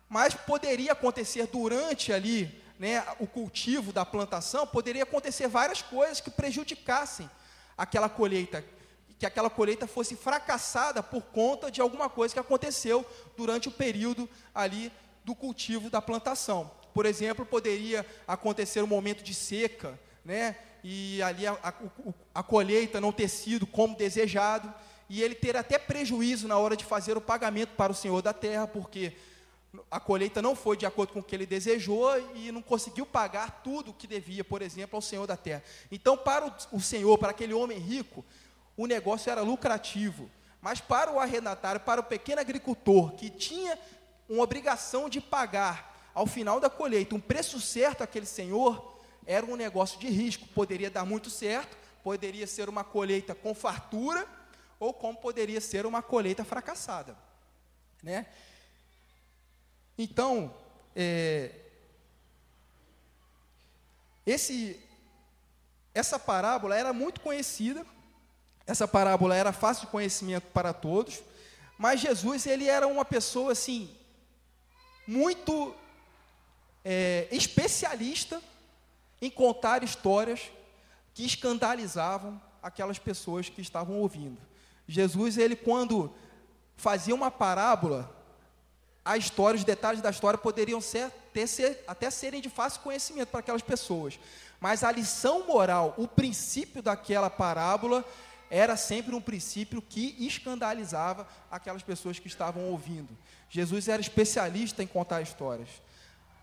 mas 0.09 0.35
poderia 0.35 0.91
acontecer 0.91 1.47
durante 1.47 2.12
ali, 2.12 2.61
né, 2.77 3.05
o 3.21 3.27
cultivo 3.29 3.93
da 3.93 4.05
plantação, 4.05 4.67
poderia 4.67 5.05
acontecer 5.05 5.47
várias 5.47 5.81
coisas 5.81 6.21
que 6.21 6.29
prejudicassem 6.31 7.31
aquela 7.78 8.08
colheita, 8.08 8.64
que 9.18 9.25
aquela 9.25 9.49
colheita 9.49 9.87
fosse 9.87 10.16
fracassada 10.16 11.02
por 11.02 11.23
conta 11.23 11.70
de 11.70 11.80
alguma 11.80 12.11
coisa 12.11 12.35
que 12.35 12.40
aconteceu 12.40 13.06
durante 13.37 13.68
o 13.68 13.73
período 13.73 14.28
ali 14.54 14.92
do 15.25 15.35
cultivo 15.35 15.88
da 15.88 16.02
plantação. 16.02 16.70
Por 16.92 17.06
exemplo, 17.06 17.47
poderia 17.47 18.04
acontecer 18.26 18.82
um 18.82 18.87
momento 18.87 19.23
de 19.23 19.32
seca, 19.32 19.99
né? 20.25 20.56
E 20.82 21.23
ali 21.23 21.47
a, 21.47 21.52
a, 21.62 21.73
a 22.35 22.42
colheita 22.42 23.00
não 23.00 23.12
ter 23.12 23.28
sido 23.28 23.66
como 23.66 23.97
desejado, 23.97 24.73
e 25.08 25.23
ele 25.23 25.35
ter 25.35 25.56
até 25.56 25.78
prejuízo 25.78 26.47
na 26.47 26.58
hora 26.58 26.76
de 26.76 26.85
fazer 26.85 27.16
o 27.16 27.20
pagamento 27.20 27.70
para 27.70 27.92
o 27.92 27.94
senhor 27.94 28.20
da 28.20 28.32
terra, 28.32 28.66
porque 28.66 29.14
a 29.91 30.01
colheita 30.01 30.41
não 30.41 30.57
foi 30.57 30.77
de 30.77 30.87
acordo 30.87 31.13
com 31.13 31.21
o 31.21 31.23
que 31.23 31.35
ele 31.35 31.47
desejou 31.47 32.19
e 32.35 32.51
não 32.51 32.63
conseguiu 32.63 33.05
pagar 33.05 33.63
tudo 33.63 33.91
o 33.91 33.95
que 33.95 34.07
devia, 34.07 34.43
por 34.43 34.63
exemplo, 34.63 34.97
ao 34.97 35.03
senhor 35.03 35.27
da 35.27 35.37
terra. 35.37 35.63
Então, 35.91 36.17
para 36.17 36.47
o, 36.47 36.77
o 36.77 36.81
senhor, 36.81 37.19
para 37.19 37.31
aquele 37.31 37.53
homem 37.53 37.79
rico, 37.79 38.25
o 38.77 38.87
negócio 38.87 39.31
era 39.31 39.43
lucrativo. 39.43 40.31
Mas 40.61 40.81
para 40.81 41.13
o 41.13 41.21
arrendatário, 41.21 41.81
para 41.81 42.01
o 42.01 42.05
pequeno 42.05 42.41
agricultor 42.41 43.13
que 43.13 43.31
tinha 43.31 43.79
uma 44.29 44.43
obrigação 44.43 45.09
de 45.09 45.21
pagar 45.21 46.11
ao 46.15 46.27
final 46.27 46.59
da 46.59 46.69
colheita 46.69 47.15
um 47.15 47.21
preço 47.21 47.61
certo 47.61 48.03
àquele 48.03 48.27
senhor, 48.27 48.99
era 49.27 49.45
um 49.45 49.55
negócio 49.55 50.01
de 50.01 50.09
risco. 50.09 50.49
Poderia 50.49 50.91
dar 50.91 51.05
muito 51.05 51.31
certo, 51.31 51.77
poderia 52.03 52.47
ser 52.47 52.69
uma 52.69 52.83
colheita 52.83 53.35
com 53.35 53.55
fartura, 53.55 54.27
ou 54.81 54.93
como 54.95 55.19
poderia 55.19 55.61
ser 55.61 55.87
uma 55.87 56.03
colheita 56.03 56.45
fracassada. 56.45 57.17
Né? 58.03 58.27
Então, 59.99 60.55
é, 60.95 61.50
esse, 64.25 64.81
essa 65.93 66.19
parábola 66.21 66.76
era 66.76 66.93
muito 66.93 67.21
conhecida, 67.21 67.85
essa 68.64 68.87
parábola 68.87 69.35
era 69.35 69.52
fácil 69.52 69.87
de 69.87 69.90
conhecimento 69.90 70.47
para 70.52 70.73
todos, 70.73 71.21
mas 71.76 72.00
Jesus 72.00 72.47
ele 72.47 72.69
era 72.69 72.87
uma 72.87 73.05
pessoa 73.05 73.52
assim 73.52 73.93
muito 75.07 75.75
é, 76.85 77.26
especialista 77.33 78.40
em 79.21 79.31
contar 79.31 79.83
histórias 79.83 80.50
que 81.12 81.25
escandalizavam 81.25 82.40
aquelas 82.62 82.99
pessoas 82.99 83.49
que 83.49 83.61
estavam 83.61 83.99
ouvindo. 83.99 84.38
Jesus, 84.87 85.38
ele 85.38 85.57
quando 85.57 86.14
fazia 86.76 87.14
uma 87.14 87.31
parábola, 87.31 88.14
a 89.09 89.17
história, 89.17 89.57
os 89.57 89.65
detalhes 89.65 90.03
da 90.03 90.11
história 90.11 90.38
poderiam 90.38 90.83
ser, 90.83 91.11
ter, 91.33 91.47
ser, 91.47 91.83
até 91.88 92.11
serem 92.11 92.43
de 92.43 92.50
fácil 92.50 92.83
conhecimento 92.83 93.29
para 93.29 93.41
aquelas 93.41 93.62
pessoas. 93.62 94.21
Mas 94.61 94.85
a 94.85 94.93
lição 94.93 95.47
moral, 95.47 95.95
o 95.97 96.07
princípio 96.07 96.83
daquela 96.83 97.31
parábola, 97.31 98.05
era 98.50 98.77
sempre 98.77 99.15
um 99.15 99.21
princípio 99.21 99.81
que 99.81 100.15
escandalizava 100.19 101.27
aquelas 101.50 101.83
pessoas 101.83 102.19
que 102.19 102.29
estavam 102.29 102.65
ouvindo. 102.67 103.09
Jesus 103.49 103.88
era 103.88 104.03
especialista 104.03 104.83
em 104.83 104.87
contar 104.87 105.23
histórias. 105.23 105.71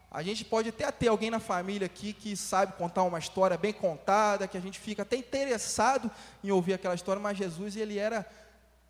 A 0.10 0.24
gente 0.24 0.43
pode 0.43 0.69
até 0.69 0.89
ter 0.91 1.10
alguém 1.10 1.29
na 1.29 1.39
família 1.39 1.86
aqui 1.86 2.13
que 2.13 2.36
sabe 2.36 2.74
contar 2.74 3.03
uma 3.03 3.19
história 3.19 3.60
bem 3.60 3.74
contada, 3.74 4.48
que 4.48 4.57
a 4.57 4.62
gente 4.62 4.79
fica 4.79 5.03
até 5.03 5.15
interessado 5.17 6.10
em 6.43 6.50
ouvir 6.50 6.74
aquela 6.74 6.95
história, 6.95 7.22
mas 7.22 7.38
Jesus 7.38 7.75
ele 7.75 8.00
era 8.00 8.25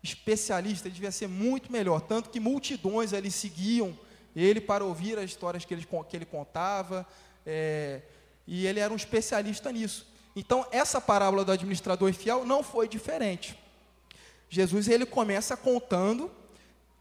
especialista, 0.06 0.88
ele 0.88 0.94
devia 0.94 1.10
ser 1.10 1.28
muito 1.28 1.70
melhor, 1.70 2.00
tanto 2.00 2.30
que 2.30 2.40
multidões 2.40 3.12
ali 3.12 3.30
seguiam 3.30 3.96
ele 4.34 4.60
para 4.60 4.84
ouvir 4.84 5.18
as 5.18 5.24
histórias 5.24 5.64
que 5.64 5.72
ele, 5.72 5.86
que 6.08 6.16
ele 6.16 6.26
contava, 6.26 7.06
é, 7.44 8.02
e 8.46 8.66
ele 8.66 8.80
era 8.80 8.92
um 8.92 8.96
especialista 8.96 9.72
nisso. 9.72 10.06
Então, 10.34 10.66
essa 10.70 11.00
parábola 11.00 11.44
do 11.44 11.52
administrador 11.52 12.10
infiel 12.10 12.44
não 12.44 12.62
foi 12.62 12.86
diferente. 12.86 13.58
Jesus 14.48 14.88
ele 14.88 15.06
começa 15.06 15.56
contando 15.56 16.30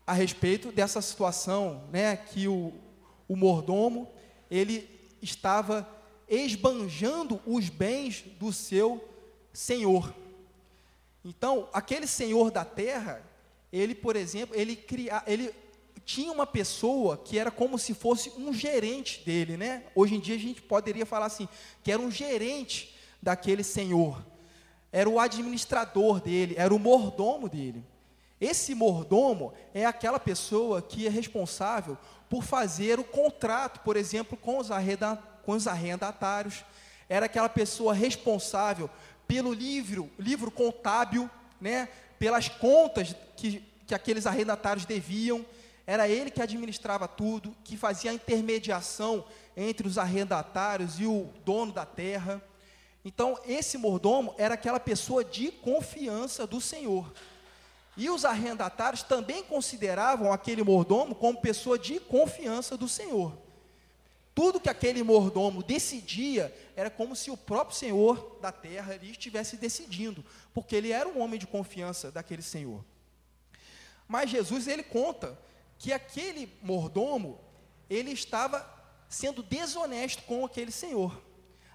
a 0.08 0.14
respeito 0.14 0.72
dessa 0.72 1.02
situação, 1.02 1.84
né, 1.92 2.16
que 2.16 2.48
o, 2.48 2.74
o 3.28 3.36
mordomo 3.36 4.10
ele 4.50 4.90
estava 5.22 5.88
esbanjando 6.28 7.42
os 7.46 7.70
bens 7.70 8.24
do 8.40 8.54
seu 8.54 9.04
senhor. 9.52 10.14
Então, 11.26 11.68
aquele 11.74 12.06
senhor 12.06 12.52
da 12.52 12.64
terra, 12.64 13.24
ele, 13.74 13.96
por 13.96 14.16
exemplo, 14.16 14.56
ele 14.56 14.76
cria, 14.76 15.24
ele 15.26 15.52
tinha 16.06 16.32
uma 16.32 16.46
pessoa 16.46 17.18
que 17.18 17.40
era 17.40 17.50
como 17.50 17.80
se 17.80 17.96
fosse 17.96 18.30
um 18.38 18.54
gerente 18.54 19.26
dele, 19.26 19.58
né? 19.58 19.86
Hoje 19.96 20.14
em 20.14 20.20
dia 20.20 20.36
a 20.36 20.40
gente 20.40 20.62
poderia 20.62 21.04
falar 21.04 21.26
assim, 21.26 21.50
que 21.84 21.92
era 21.92 22.00
um 22.00 22.12
gerente 22.12 22.96
daquele 23.20 23.64
senhor. 23.64 24.24
Era 24.92 25.10
o 25.10 25.20
administrador 25.20 26.22
dele, 26.22 26.54
era 26.60 26.74
o 26.74 26.78
mordomo 26.78 27.50
dele. 27.50 27.84
Esse 28.40 28.76
mordomo 28.76 29.52
é 29.74 29.84
aquela 29.84 30.20
pessoa 30.20 30.80
que 30.80 31.08
é 31.08 31.10
responsável 31.10 31.98
por 32.30 32.44
fazer 32.44 33.00
o 33.00 33.04
contrato, 33.04 33.80
por 33.80 33.98
exemplo, 33.98 34.38
com 34.38 34.60
os, 34.60 34.68
com 35.44 35.54
os 35.54 35.66
arrendatários, 35.66 36.64
era 37.10 37.26
aquela 37.26 37.50
pessoa 37.50 37.94
responsável 37.94 38.90
pelo 39.28 39.54
livro, 39.54 40.10
livro 40.20 40.52
contábil, 40.52 41.30
né, 41.60 41.90
pelas 42.20 42.48
contas 42.48 43.16
que, 43.36 43.64
que 43.86 43.94
aqueles 43.94 44.26
arrendatários 44.26 44.86
deviam, 44.86 45.46
era 45.88 46.08
ele 46.08 46.32
que 46.32 46.42
administrava 46.42 47.08
tudo, 47.08 47.56
que 47.64 47.78
fazia 47.78 48.12
a 48.12 48.14
intermediação 48.14 49.26
entre 49.56 49.88
os 49.88 49.98
arrendatários 49.98 51.00
e 51.00 51.06
o 51.06 51.30
dono 51.46 51.72
da 51.72 51.86
terra. 51.86 52.42
Então, 53.04 53.40
esse 53.46 53.78
mordomo 53.78 54.34
era 54.38 54.56
aquela 54.56 54.80
pessoa 54.80 55.24
de 55.24 55.52
confiança 55.52 56.48
do 56.48 56.60
Senhor. 56.60 57.14
E 57.96 58.10
os 58.10 58.26
arrendatários 58.26 59.04
também 59.04 59.44
consideravam 59.44 60.34
aquele 60.34 60.64
mordomo 60.64 61.14
como 61.14 61.40
pessoa 61.40 61.78
de 61.78 62.00
confiança 62.00 62.76
do 62.76 62.90
Senhor. 62.90 63.45
Tudo 64.36 64.60
que 64.60 64.70
aquele 64.70 65.02
mordomo 65.02 65.64
decidia 65.64 66.54
era 66.76 66.90
como 66.90 67.16
se 67.16 67.32
o 67.32 67.38
próprio 67.38 67.78
Senhor 67.78 68.38
da 68.42 68.52
terra 68.52 68.94
ali 68.94 69.12
estivesse 69.12 69.56
decidindo, 69.56 70.24
porque 70.54 70.76
ele 70.76 70.92
era 70.92 71.08
um 71.08 71.22
homem 71.22 71.40
de 71.40 71.48
confiança 71.48 72.12
daquele 72.12 72.42
Senhor. 72.42 72.84
Mas 74.06 74.30
Jesus 74.30 74.68
ele 74.68 74.84
conta 74.84 75.40
que 75.80 75.94
aquele 75.94 76.52
mordomo 76.62 77.40
ele 77.90 78.12
estava 78.12 78.70
sendo 79.08 79.42
desonesto 79.42 80.24
com 80.24 80.46
aquele 80.46 80.72
Senhor. 80.72 81.24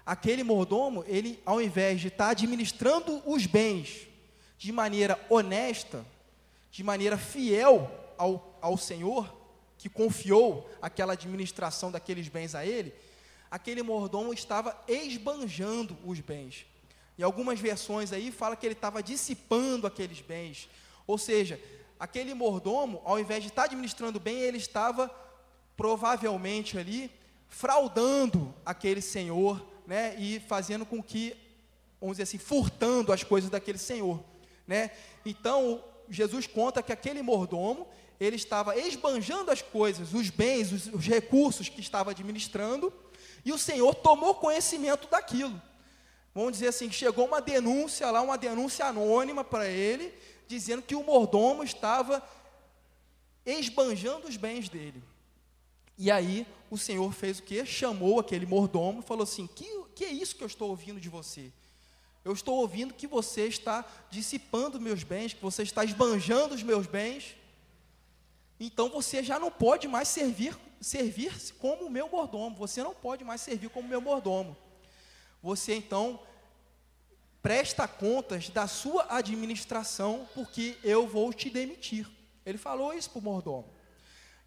Aquele 0.05 0.43
mordomo, 0.43 1.03
ele 1.07 1.41
ao 1.43 1.59
invés 1.59 1.99
de 1.99 2.09
estar 2.09 2.29
administrando 2.29 3.23
os 3.25 3.47
bens 3.47 4.07
de 4.55 4.71
maneira 4.71 5.19
honesta, 5.31 6.05
de 6.69 6.83
maneira 6.83 7.17
fiel 7.17 7.89
ao, 8.19 8.55
ao 8.61 8.77
Senhor, 8.77 9.40
que 9.81 9.89
confiou 9.89 10.69
aquela 10.79 11.13
administração 11.13 11.91
daqueles 11.91 12.27
bens 12.27 12.53
a 12.53 12.63
ele, 12.63 12.93
aquele 13.49 13.81
mordomo 13.81 14.31
estava 14.31 14.79
esbanjando 14.87 15.97
os 16.05 16.19
bens. 16.19 16.67
Em 17.17 17.23
algumas 17.23 17.59
versões 17.59 18.13
aí 18.13 18.31
fala 18.31 18.55
que 18.55 18.63
ele 18.63 18.75
estava 18.75 19.01
dissipando 19.01 19.87
aqueles 19.87 20.21
bens. 20.21 20.69
Ou 21.07 21.17
seja, 21.17 21.59
aquele 21.99 22.35
mordomo, 22.35 23.01
ao 23.03 23.19
invés 23.19 23.41
de 23.41 23.49
estar 23.49 23.63
administrando 23.63 24.19
bem, 24.19 24.41
ele 24.41 24.57
estava 24.57 25.09
provavelmente 25.75 26.77
ali 26.77 27.09
fraudando 27.49 28.53
aquele 28.63 29.01
senhor, 29.01 29.65
né, 29.87 30.15
e 30.19 30.39
fazendo 30.41 30.85
com 30.85 31.01
que, 31.01 31.35
vamos 31.99 32.17
dizer 32.17 32.23
assim, 32.23 32.37
furtando 32.37 33.11
as 33.11 33.23
coisas 33.23 33.49
daquele 33.49 33.79
senhor, 33.79 34.23
né? 34.67 34.91
Então, 35.25 35.83
Jesus 36.07 36.45
conta 36.45 36.83
que 36.83 36.93
aquele 36.93 37.23
mordomo, 37.23 37.87
ele 38.21 38.35
estava 38.35 38.77
esbanjando 38.77 39.49
as 39.49 39.63
coisas, 39.63 40.13
os 40.13 40.29
bens, 40.29 40.71
os, 40.71 40.85
os 40.93 41.07
recursos 41.07 41.67
que 41.67 41.81
estava 41.81 42.11
administrando, 42.11 42.93
e 43.43 43.51
o 43.51 43.57
Senhor 43.57 43.95
tomou 43.95 44.35
conhecimento 44.35 45.07
daquilo. 45.09 45.59
Vamos 46.31 46.51
dizer 46.51 46.67
assim, 46.67 46.91
chegou 46.91 47.25
uma 47.25 47.41
denúncia 47.41 48.11
lá, 48.11 48.21
uma 48.21 48.37
denúncia 48.37 48.85
anônima 48.85 49.43
para 49.43 49.67
ele, 49.67 50.13
dizendo 50.47 50.83
que 50.83 50.95
o 50.95 51.03
mordomo 51.03 51.63
estava 51.63 52.21
esbanjando 53.43 54.27
os 54.27 54.37
bens 54.37 54.69
dele. 54.69 55.03
E 55.97 56.11
aí 56.11 56.45
o 56.69 56.77
Senhor 56.77 57.11
fez 57.13 57.39
o 57.39 57.43
que? 57.43 57.65
Chamou 57.65 58.19
aquele 58.19 58.45
mordomo 58.45 58.99
e 58.99 59.03
falou 59.03 59.23
assim: 59.23 59.47
que, 59.47 59.65
que 59.95 60.05
é 60.05 60.11
isso 60.11 60.35
que 60.35 60.43
eu 60.43 60.47
estou 60.47 60.69
ouvindo 60.69 60.99
de 60.99 61.09
você? 61.09 61.51
Eu 62.23 62.33
estou 62.33 62.59
ouvindo 62.59 62.93
que 62.93 63.07
você 63.07 63.47
está 63.47 63.83
dissipando 64.11 64.79
meus 64.79 65.01
bens, 65.01 65.33
que 65.33 65.41
você 65.41 65.63
está 65.63 65.83
esbanjando 65.83 66.53
os 66.53 66.61
meus 66.61 66.85
bens 66.85 67.35
então 68.65 68.89
você 68.89 69.23
já 69.23 69.39
não 69.39 69.51
pode 69.51 69.87
mais 69.87 70.07
servir 70.07 70.57
servir 70.81 71.31
como 71.59 71.89
meu 71.89 72.09
mordomo. 72.09 72.55
Você 72.57 72.83
não 72.83 72.93
pode 72.93 73.23
mais 73.23 73.39
servir 73.39 73.69
como 73.69 73.87
meu 73.87 74.01
mordomo. 74.01 74.57
Você 75.41 75.75
então 75.75 76.19
presta 77.41 77.87
contas 77.87 78.49
da 78.49 78.67
sua 78.67 79.05
administração, 79.09 80.27
porque 80.33 80.77
eu 80.83 81.07
vou 81.07 81.31
te 81.31 81.49
demitir. 81.49 82.09
Ele 82.45 82.57
falou 82.57 82.93
isso 82.93 83.09
para 83.11 83.19
o 83.19 83.21
mordomo. 83.21 83.69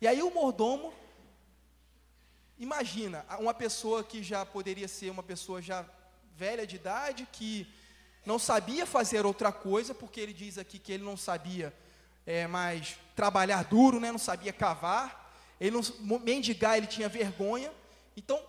E 0.00 0.06
aí 0.06 0.22
o 0.22 0.30
mordomo, 0.30 0.92
imagina, 2.58 3.24
uma 3.38 3.54
pessoa 3.54 4.02
que 4.02 4.22
já 4.22 4.44
poderia 4.44 4.88
ser 4.88 5.10
uma 5.10 5.22
pessoa 5.22 5.62
já 5.62 5.88
velha 6.36 6.66
de 6.66 6.76
idade, 6.76 7.28
que 7.32 7.66
não 8.26 8.38
sabia 8.38 8.84
fazer 8.86 9.24
outra 9.24 9.52
coisa, 9.52 9.94
porque 9.94 10.20
ele 10.20 10.32
diz 10.32 10.58
aqui 10.58 10.78
que 10.78 10.92
ele 10.92 11.04
não 11.04 11.16
sabia 11.16 11.72
é, 12.26 12.46
mais 12.46 12.98
trabalhar 13.14 13.64
duro, 13.64 14.00
né? 14.00 14.10
não 14.10 14.18
sabia 14.18 14.52
cavar, 14.52 15.32
ele 15.60 15.76
não 15.76 16.18
mendigar, 16.18 16.76
ele 16.76 16.86
tinha 16.86 17.08
vergonha. 17.08 17.72
Então, 18.16 18.40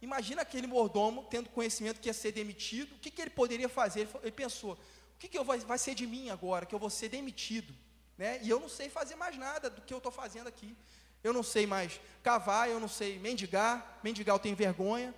imagina 0.00 0.42
aquele 0.42 0.66
mordomo 0.66 1.26
tendo 1.30 1.48
conhecimento 1.48 2.00
que 2.00 2.08
ia 2.08 2.14
ser 2.14 2.32
demitido, 2.32 2.94
o 2.94 2.98
que, 2.98 3.10
que 3.10 3.22
ele 3.22 3.30
poderia 3.30 3.68
fazer? 3.68 4.00
Ele, 4.00 4.10
ele 4.22 4.32
pensou: 4.32 4.72
o 4.72 5.18
que, 5.18 5.28
que 5.28 5.38
eu, 5.38 5.44
vai, 5.44 5.58
vai 5.60 5.78
ser 5.78 5.94
de 5.94 6.06
mim 6.06 6.30
agora, 6.30 6.66
que 6.66 6.74
eu 6.74 6.78
vou 6.78 6.90
ser 6.90 7.08
demitido? 7.08 7.74
Né? 8.18 8.38
E 8.42 8.50
eu 8.50 8.60
não 8.60 8.68
sei 8.68 8.88
fazer 8.90 9.16
mais 9.16 9.36
nada 9.36 9.70
do 9.70 9.80
que 9.80 9.94
eu 9.94 9.98
estou 9.98 10.12
fazendo 10.12 10.46
aqui. 10.46 10.76
Eu 11.22 11.32
não 11.32 11.42
sei 11.42 11.66
mais 11.66 12.00
cavar, 12.22 12.68
eu 12.68 12.80
não 12.80 12.88
sei 12.88 13.18
mendigar, 13.18 14.00
mendigar 14.02 14.34
eu 14.34 14.40
tenho 14.40 14.56
vergonha. 14.56 15.14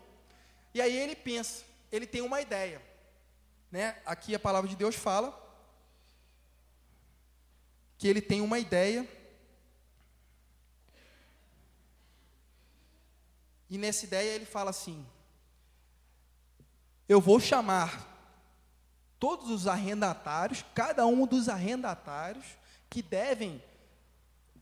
E 0.74 0.80
aí 0.80 0.96
ele 0.96 1.14
pensa, 1.14 1.64
ele 1.90 2.06
tem 2.06 2.20
uma 2.20 2.40
ideia. 2.40 2.82
Né? 3.70 3.96
Aqui 4.04 4.34
a 4.34 4.38
palavra 4.38 4.68
de 4.68 4.76
Deus 4.76 4.94
fala 4.94 5.41
que 8.02 8.08
ele 8.08 8.20
tem 8.20 8.40
uma 8.40 8.58
ideia. 8.58 9.08
E 13.70 13.78
nessa 13.78 14.04
ideia 14.04 14.34
ele 14.34 14.44
fala 14.44 14.70
assim: 14.70 15.06
Eu 17.08 17.20
vou 17.20 17.38
chamar 17.38 18.08
todos 19.20 19.50
os 19.50 19.68
arrendatários, 19.68 20.64
cada 20.74 21.06
um 21.06 21.24
dos 21.28 21.48
arrendatários 21.48 22.44
que 22.90 23.02
devem 23.02 23.62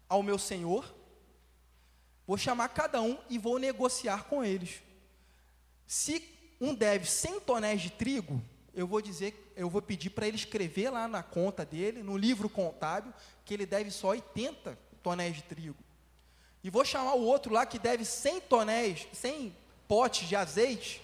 ao 0.06 0.22
meu 0.22 0.36
senhor, 0.38 0.94
vou 2.26 2.36
chamar 2.36 2.68
cada 2.68 3.00
um 3.00 3.16
e 3.30 3.38
vou 3.38 3.58
negociar 3.58 4.24
com 4.24 4.44
eles. 4.44 4.82
Se 5.86 6.22
um 6.60 6.74
deve 6.74 7.06
100 7.06 7.40
tonéis 7.40 7.80
de 7.80 7.88
trigo, 7.88 8.44
eu 8.74 8.86
vou 8.86 9.00
dizer, 9.00 9.52
eu 9.56 9.68
vou 9.68 9.82
pedir 9.82 10.10
para 10.10 10.26
ele 10.26 10.36
escrever 10.36 10.90
lá 10.90 11.08
na 11.08 11.22
conta 11.22 11.64
dele, 11.64 12.02
no 12.02 12.16
livro 12.16 12.48
contábil, 12.48 13.12
que 13.44 13.52
ele 13.52 13.66
deve 13.66 13.90
só 13.90 14.08
80 14.08 14.78
tonéis 15.02 15.36
de 15.36 15.42
trigo. 15.42 15.76
E 16.62 16.70
vou 16.70 16.84
chamar 16.84 17.14
o 17.14 17.22
outro 17.22 17.52
lá 17.52 17.66
que 17.66 17.78
deve 17.78 18.04
100 18.04 18.40
tonéis, 18.42 19.08
100 19.12 19.56
potes 19.88 20.28
de 20.28 20.36
azeite, 20.36 21.02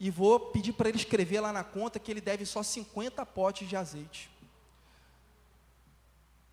e 0.00 0.10
vou 0.10 0.40
pedir 0.40 0.72
para 0.72 0.88
ele 0.88 0.98
escrever 0.98 1.40
lá 1.40 1.52
na 1.52 1.62
conta 1.62 2.00
que 2.00 2.10
ele 2.10 2.20
deve 2.20 2.44
só 2.44 2.62
50 2.62 3.24
potes 3.26 3.68
de 3.68 3.76
azeite. 3.76 4.28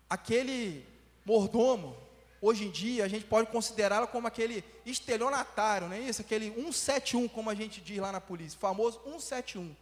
Aquele 0.08 0.86
mordomo, 1.24 1.96
hoje 2.40 2.66
em 2.66 2.70
dia, 2.70 3.04
a 3.04 3.08
gente 3.08 3.24
pode 3.24 3.50
considerá-lo 3.50 4.06
como 4.06 4.28
aquele 4.28 4.62
estelionatário, 4.86 5.88
não 5.88 5.96
é 5.96 6.00
isso? 6.00 6.20
Aquele 6.20 6.52
171, 6.52 7.26
como 7.28 7.50
a 7.50 7.54
gente 7.54 7.80
diz 7.80 7.98
lá 7.98 8.12
na 8.12 8.20
polícia, 8.20 8.58
famoso 8.58 9.00
171 9.04 9.74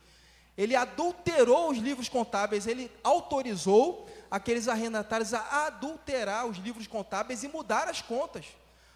ele 0.58 0.74
adulterou 0.74 1.70
os 1.70 1.78
livros 1.78 2.08
contábeis, 2.08 2.66
ele 2.66 2.90
autorizou 3.04 4.10
aqueles 4.28 4.66
arrendatários 4.66 5.32
a 5.32 5.66
adulterar 5.66 6.46
os 6.46 6.58
livros 6.58 6.88
contábeis 6.88 7.44
e 7.44 7.48
mudar 7.48 7.86
as 7.86 8.02
contas. 8.02 8.44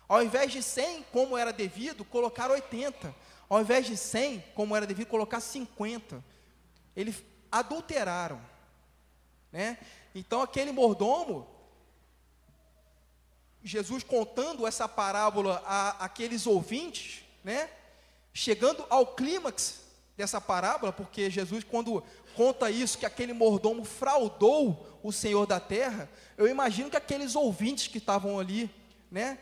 Ao 0.09 0.20
invés 0.20 0.51
de 0.51 0.61
100, 0.61 1.05
como 1.12 1.38
era 1.38 1.53
devido, 1.53 2.05
colocar 2.05 2.51
80. 2.51 3.14
Ao 3.48 3.61
invés 3.61 3.87
de 3.87 3.96
100, 3.96 4.44
como 4.57 4.75
era 4.75 4.85
devido, 4.85 5.07
colocar 5.07 5.38
50. 5.38 6.22
Eles 6.96 7.22
adulteraram. 7.51 8.40
Né? 9.53 9.79
Então, 10.16 10.42
aquele 10.42 10.72
mordomo, 10.72 11.46
Jesus 13.62 14.03
contando 14.03 14.66
essa 14.66 14.88
parábola 14.88 15.62
a 15.64 15.90
aqueles 16.07 16.44
ouvintes, 16.44 17.22
né? 17.44 17.70
chegando 18.35 18.85
ao 18.90 19.07
clímax 19.07 19.82
dessa 20.16 20.40
parábola, 20.40 20.92
porque 20.92 21.31
Jesus, 21.31 21.64
quando 21.64 22.03
conta 22.35 22.70
isso, 22.70 22.98
que 22.98 23.07
aquele 23.07 23.33
mordomo 23.33 23.85
fraudou 23.85 25.01
o 25.03 25.12
Senhor 25.12 25.46
da 25.46 25.59
terra, 25.59 26.09
eu 26.37 26.46
imagino 26.46 26.90
que 26.90 26.96
aqueles 26.96 27.35
ouvintes 27.35 27.88
que 27.88 27.98
estavam 27.98 28.38
ali, 28.38 28.70
né, 29.11 29.38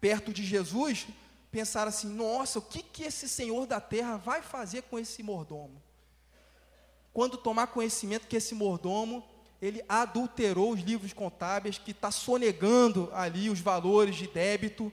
perto 0.00 0.32
de 0.32 0.44
Jesus, 0.44 1.06
pensaram 1.50 1.88
assim: 1.88 2.08
nossa, 2.08 2.58
o 2.58 2.62
que, 2.62 2.82
que 2.82 3.04
esse 3.04 3.28
Senhor 3.28 3.66
da 3.66 3.80
terra 3.80 4.16
vai 4.16 4.42
fazer 4.42 4.82
com 4.82 4.98
esse 4.98 5.22
mordomo? 5.22 5.82
Quando 7.12 7.36
tomar 7.36 7.68
conhecimento 7.68 8.28
que 8.28 8.36
esse 8.36 8.54
mordomo, 8.54 9.24
ele 9.60 9.82
adulterou 9.88 10.72
os 10.72 10.80
livros 10.80 11.12
contábeis, 11.12 11.78
que 11.78 11.90
está 11.90 12.10
sonegando 12.10 13.10
ali 13.12 13.50
os 13.50 13.60
valores 13.60 14.14
de 14.14 14.28
débito, 14.28 14.92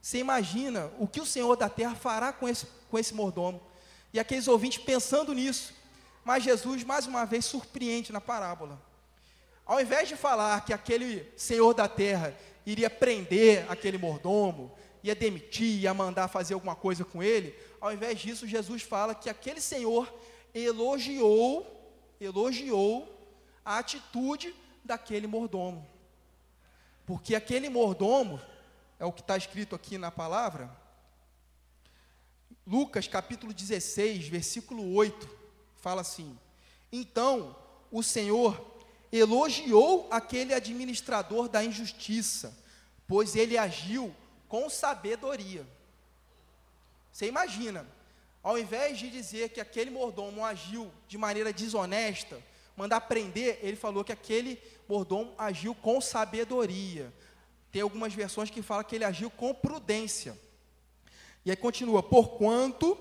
você 0.00 0.18
imagina 0.18 0.90
o 0.98 1.06
que 1.06 1.20
o 1.20 1.26
Senhor 1.26 1.56
da 1.56 1.68
terra 1.68 1.94
fará 1.94 2.32
com 2.32 2.48
esse, 2.48 2.66
com 2.88 2.98
esse 2.98 3.12
mordomo? 3.12 3.60
E 4.16 4.18
aqueles 4.18 4.48
ouvintes 4.48 4.82
pensando 4.82 5.34
nisso. 5.34 5.74
Mas 6.24 6.42
Jesus, 6.42 6.82
mais 6.82 7.06
uma 7.06 7.26
vez, 7.26 7.44
surpreende 7.44 8.12
na 8.12 8.20
parábola. 8.20 8.80
Ao 9.64 9.78
invés 9.78 10.08
de 10.08 10.16
falar 10.16 10.64
que 10.64 10.72
aquele 10.72 11.30
senhor 11.36 11.74
da 11.74 11.86
terra 11.86 12.34
iria 12.64 12.88
prender 12.88 13.70
aquele 13.70 13.98
mordomo, 13.98 14.72
ia 15.02 15.14
demitir, 15.14 15.82
ia 15.82 15.92
mandar 15.92 16.28
fazer 16.28 16.54
alguma 16.54 16.74
coisa 16.74 17.04
com 17.04 17.22
ele. 17.22 17.54
Ao 17.78 17.92
invés 17.92 18.18
disso, 18.18 18.46
Jesus 18.46 18.80
fala 18.80 19.14
que 19.14 19.28
aquele 19.28 19.60
senhor 19.60 20.10
elogiou, 20.54 21.94
elogiou 22.18 23.30
a 23.62 23.78
atitude 23.78 24.54
daquele 24.82 25.26
mordomo. 25.26 25.86
Porque 27.04 27.34
aquele 27.34 27.68
mordomo, 27.68 28.40
é 28.98 29.04
o 29.04 29.12
que 29.12 29.20
está 29.20 29.36
escrito 29.36 29.74
aqui 29.76 29.98
na 29.98 30.10
palavra, 30.10 30.74
Lucas 32.66 33.06
capítulo 33.06 33.54
16, 33.54 34.26
versículo 34.26 34.92
8, 34.94 35.28
fala 35.76 36.00
assim: 36.00 36.36
Então 36.90 37.54
o 37.92 38.02
Senhor 38.02 38.60
elogiou 39.12 40.08
aquele 40.10 40.52
administrador 40.52 41.48
da 41.48 41.62
injustiça, 41.62 42.58
pois 43.06 43.36
ele 43.36 43.56
agiu 43.56 44.12
com 44.48 44.68
sabedoria. 44.68 45.64
Você 47.12 47.26
imagina, 47.26 47.86
ao 48.42 48.58
invés 48.58 48.98
de 48.98 49.10
dizer 49.10 49.50
que 49.50 49.60
aquele 49.60 49.90
mordomo 49.90 50.44
agiu 50.44 50.90
de 51.06 51.16
maneira 51.16 51.52
desonesta, 51.52 52.42
mandar 52.76 53.00
prender, 53.02 53.60
ele 53.62 53.76
falou 53.76 54.02
que 54.02 54.12
aquele 54.12 54.60
mordomo 54.88 55.32
agiu 55.38 55.72
com 55.72 56.00
sabedoria. 56.00 57.12
Tem 57.70 57.82
algumas 57.82 58.12
versões 58.12 58.50
que 58.50 58.60
falam 58.60 58.84
que 58.84 58.96
ele 58.96 59.04
agiu 59.04 59.30
com 59.30 59.54
prudência. 59.54 60.36
E 61.46 61.50
aí 61.50 61.56
continua: 61.56 62.02
Porquanto 62.02 62.98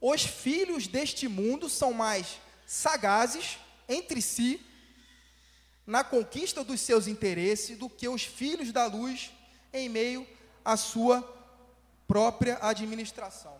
os 0.00 0.22
filhos 0.22 0.86
deste 0.86 1.26
mundo 1.26 1.68
são 1.68 1.92
mais 1.92 2.38
sagazes 2.64 3.58
entre 3.88 4.22
si 4.22 4.64
na 5.84 6.04
conquista 6.04 6.62
dos 6.64 6.80
seus 6.80 7.08
interesses 7.08 7.76
do 7.76 7.90
que 7.90 8.08
os 8.08 8.22
filhos 8.22 8.72
da 8.72 8.86
luz 8.86 9.32
em 9.72 9.88
meio 9.88 10.26
à 10.64 10.76
sua 10.76 11.22
própria 12.06 12.58
administração. 12.62 13.56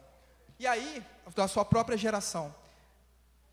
E 0.59 0.67
aí, 0.67 1.05
da 1.35 1.49
sua 1.49 1.65
própria 1.65 1.99
geração. 1.99 2.55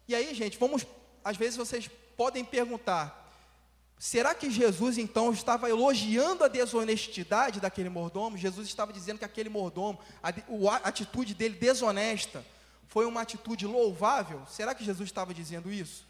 E 0.07 0.13
aí, 0.13 0.33
gente, 0.35 0.57
vamos, 0.57 0.85
às 1.23 1.35
vezes 1.35 1.57
vocês 1.57 1.89
podem 2.15 2.45
perguntar: 2.45 3.22
Será 4.03 4.35
que 4.35 4.51
Jesus 4.51 4.97
então 4.97 5.31
estava 5.31 5.69
elogiando 5.69 6.43
a 6.43 6.49
desonestidade 6.49 7.61
daquele 7.61 7.87
mordomo? 7.87 8.37
Jesus 8.37 8.67
estava 8.67 8.91
dizendo 8.91 9.19
que 9.19 9.23
aquele 9.23 9.47
mordomo, 9.47 9.97
a, 10.21 10.27
atitude 10.85 11.33
dele 11.33 11.55
desonesta, 11.55 12.45
foi 12.89 13.05
uma 13.05 13.21
atitude 13.21 13.65
louvável? 13.65 14.45
Será 14.45 14.75
que 14.75 14.83
Jesus 14.83 15.07
estava 15.07 15.33
dizendo 15.33 15.71
isso? 15.71 16.05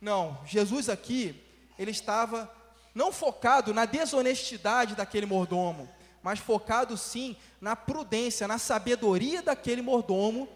Não, 0.00 0.40
Jesus 0.46 0.88
aqui, 0.88 1.38
ele 1.78 1.90
estava 1.90 2.50
não 2.94 3.12
focado 3.12 3.74
na 3.74 3.84
desonestidade 3.84 4.94
daquele 4.94 5.26
mordomo, 5.26 5.86
mas 6.22 6.38
focado 6.38 6.96
sim 6.96 7.36
na 7.60 7.76
prudência, 7.76 8.48
na 8.48 8.56
sabedoria 8.56 9.42
daquele 9.42 9.82
mordomo, 9.82 10.48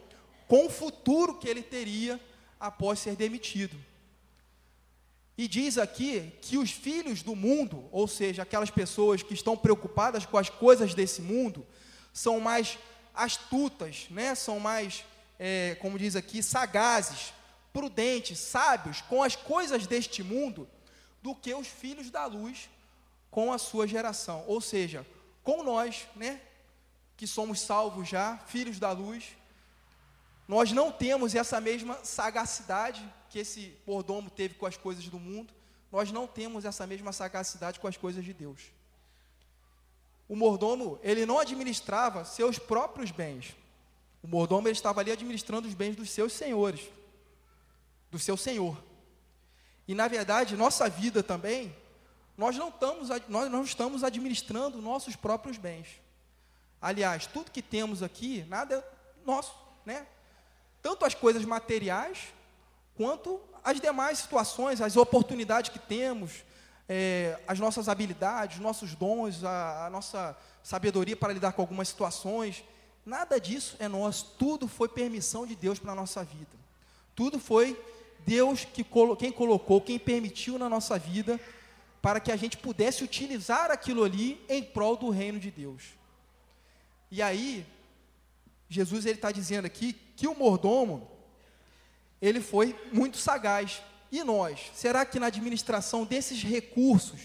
com 0.48 0.64
o 0.64 0.70
futuro 0.70 1.34
que 1.34 1.46
ele 1.46 1.62
teria 1.62 2.18
após 2.58 2.98
ser 2.98 3.14
demitido. 3.14 3.89
E 5.36 5.48
diz 5.48 5.78
aqui 5.78 6.32
que 6.42 6.58
os 6.58 6.70
filhos 6.70 7.22
do 7.22 7.34
mundo, 7.34 7.88
ou 7.90 8.06
seja, 8.06 8.42
aquelas 8.42 8.70
pessoas 8.70 9.22
que 9.22 9.34
estão 9.34 9.56
preocupadas 9.56 10.26
com 10.26 10.36
as 10.36 10.50
coisas 10.50 10.94
desse 10.94 11.22
mundo, 11.22 11.66
são 12.12 12.40
mais 12.40 12.78
astutas, 13.14 14.06
né? 14.10 14.34
são 14.34 14.60
mais, 14.60 15.04
é, 15.38 15.76
como 15.80 15.98
diz 15.98 16.16
aqui, 16.16 16.42
sagazes, 16.42 17.32
prudentes, 17.72 18.38
sábios 18.38 19.00
com 19.02 19.22
as 19.22 19.36
coisas 19.36 19.86
deste 19.86 20.22
mundo, 20.22 20.68
do 21.22 21.34
que 21.34 21.54
os 21.54 21.66
filhos 21.66 22.10
da 22.10 22.26
luz 22.26 22.68
com 23.30 23.52
a 23.52 23.58
sua 23.58 23.86
geração. 23.86 24.44
Ou 24.46 24.60
seja, 24.60 25.06
com 25.42 25.62
nós, 25.62 26.06
né, 26.16 26.40
que 27.16 27.26
somos 27.26 27.60
salvos 27.60 28.08
já, 28.08 28.38
filhos 28.46 28.78
da 28.78 28.92
luz, 28.92 29.36
nós 30.48 30.72
não 30.72 30.90
temos 30.90 31.34
essa 31.34 31.60
mesma 31.60 31.98
sagacidade 32.04 33.02
que 33.30 33.38
esse 33.38 33.76
mordomo 33.86 34.28
teve 34.28 34.54
com 34.54 34.66
as 34.66 34.76
coisas 34.76 35.08
do 35.08 35.18
mundo, 35.18 35.54
nós 35.90 36.10
não 36.10 36.26
temos 36.26 36.64
essa 36.64 36.86
mesma 36.86 37.12
sagacidade 37.12 37.80
com 37.80 37.86
as 37.86 37.96
coisas 37.96 38.24
de 38.24 38.34
Deus. 38.34 38.60
O 40.28 40.36
mordomo, 40.36 40.98
ele 41.02 41.24
não 41.24 41.38
administrava 41.38 42.24
seus 42.24 42.58
próprios 42.58 43.10
bens. 43.10 43.56
O 44.22 44.28
mordomo 44.28 44.68
ele 44.68 44.76
estava 44.76 45.00
ali 45.00 45.10
administrando 45.10 45.66
os 45.66 45.74
bens 45.74 45.96
dos 45.96 46.10
seus 46.10 46.32
senhores, 46.32 46.82
do 48.10 48.18
seu 48.18 48.36
senhor. 48.36 48.76
E 49.88 49.94
na 49.94 50.06
verdade, 50.06 50.56
nossa 50.56 50.88
vida 50.88 51.22
também, 51.22 51.74
nós 52.36 52.56
não 52.56 52.68
estamos, 52.68 53.08
nós 53.28 53.50
não 53.50 53.64
estamos 53.64 54.04
administrando 54.04 54.82
nossos 54.82 55.16
próprios 55.16 55.56
bens. 55.56 55.86
Aliás, 56.80 57.26
tudo 57.26 57.50
que 57.50 57.62
temos 57.62 58.02
aqui, 58.02 58.44
nada 58.48 58.76
é 58.76 59.26
nosso, 59.26 59.54
né? 59.84 60.06
Tanto 60.80 61.04
as 61.04 61.14
coisas 61.14 61.44
materiais, 61.44 62.32
quanto 62.96 63.40
as 63.62 63.80
demais 63.80 64.18
situações, 64.18 64.80
as 64.80 64.96
oportunidades 64.96 65.70
que 65.70 65.78
temos, 65.78 66.44
é, 66.88 67.38
as 67.46 67.58
nossas 67.58 67.88
habilidades, 67.88 68.56
os 68.56 68.62
nossos 68.62 68.94
dons, 68.94 69.44
a, 69.44 69.86
a 69.86 69.90
nossa 69.90 70.36
sabedoria 70.62 71.16
para 71.16 71.32
lidar 71.32 71.52
com 71.52 71.62
algumas 71.62 71.88
situações. 71.88 72.64
Nada 73.04 73.38
disso 73.38 73.76
é 73.78 73.88
nosso, 73.88 74.34
tudo 74.38 74.66
foi 74.66 74.88
permissão 74.88 75.46
de 75.46 75.54
Deus 75.54 75.78
para 75.78 75.92
a 75.92 75.94
nossa 75.94 76.24
vida. 76.24 76.58
Tudo 77.14 77.38
foi 77.38 77.80
Deus 78.26 78.64
que 78.64 78.84
quem 79.18 79.32
colocou, 79.32 79.80
quem 79.80 79.98
permitiu 79.98 80.58
na 80.58 80.68
nossa 80.68 80.98
vida, 80.98 81.40
para 82.02 82.20
que 82.20 82.32
a 82.32 82.36
gente 82.36 82.56
pudesse 82.56 83.04
utilizar 83.04 83.70
aquilo 83.70 84.04
ali 84.04 84.40
em 84.48 84.62
prol 84.62 84.96
do 84.96 85.10
reino 85.10 85.38
de 85.38 85.50
Deus. 85.50 85.82
E 87.10 87.20
aí, 87.20 87.66
Jesus 88.68 89.04
ele 89.04 89.16
está 89.16 89.32
dizendo 89.32 89.66
aqui 89.66 89.92
que 90.16 90.26
o 90.26 90.34
mordomo, 90.34 91.10
ele 92.20 92.40
foi 92.40 92.78
muito 92.92 93.16
sagaz. 93.16 93.82
E 94.12 94.22
nós? 94.24 94.70
Será 94.74 95.04
que 95.04 95.20
na 95.20 95.26
administração 95.26 96.04
desses 96.04 96.42
recursos 96.42 97.20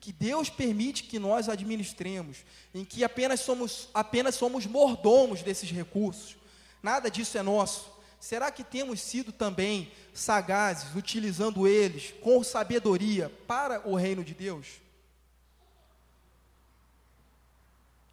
que 0.00 0.12
Deus 0.12 0.48
permite 0.48 1.02
que 1.02 1.18
nós 1.18 1.48
administremos, 1.48 2.38
em 2.72 2.84
que 2.84 3.02
apenas 3.02 3.40
somos, 3.40 3.88
apenas 3.92 4.36
somos 4.36 4.64
mordomos 4.64 5.42
desses 5.42 5.70
recursos, 5.70 6.36
nada 6.82 7.10
disso 7.10 7.36
é 7.36 7.42
nosso? 7.42 7.90
Será 8.20 8.50
que 8.50 8.64
temos 8.64 9.00
sido 9.00 9.32
também 9.32 9.92
sagazes, 10.12 10.94
utilizando 10.94 11.68
eles 11.68 12.14
com 12.20 12.42
sabedoria 12.42 13.28
para 13.46 13.86
o 13.88 13.94
reino 13.94 14.24
de 14.24 14.34
Deus? 14.34 14.66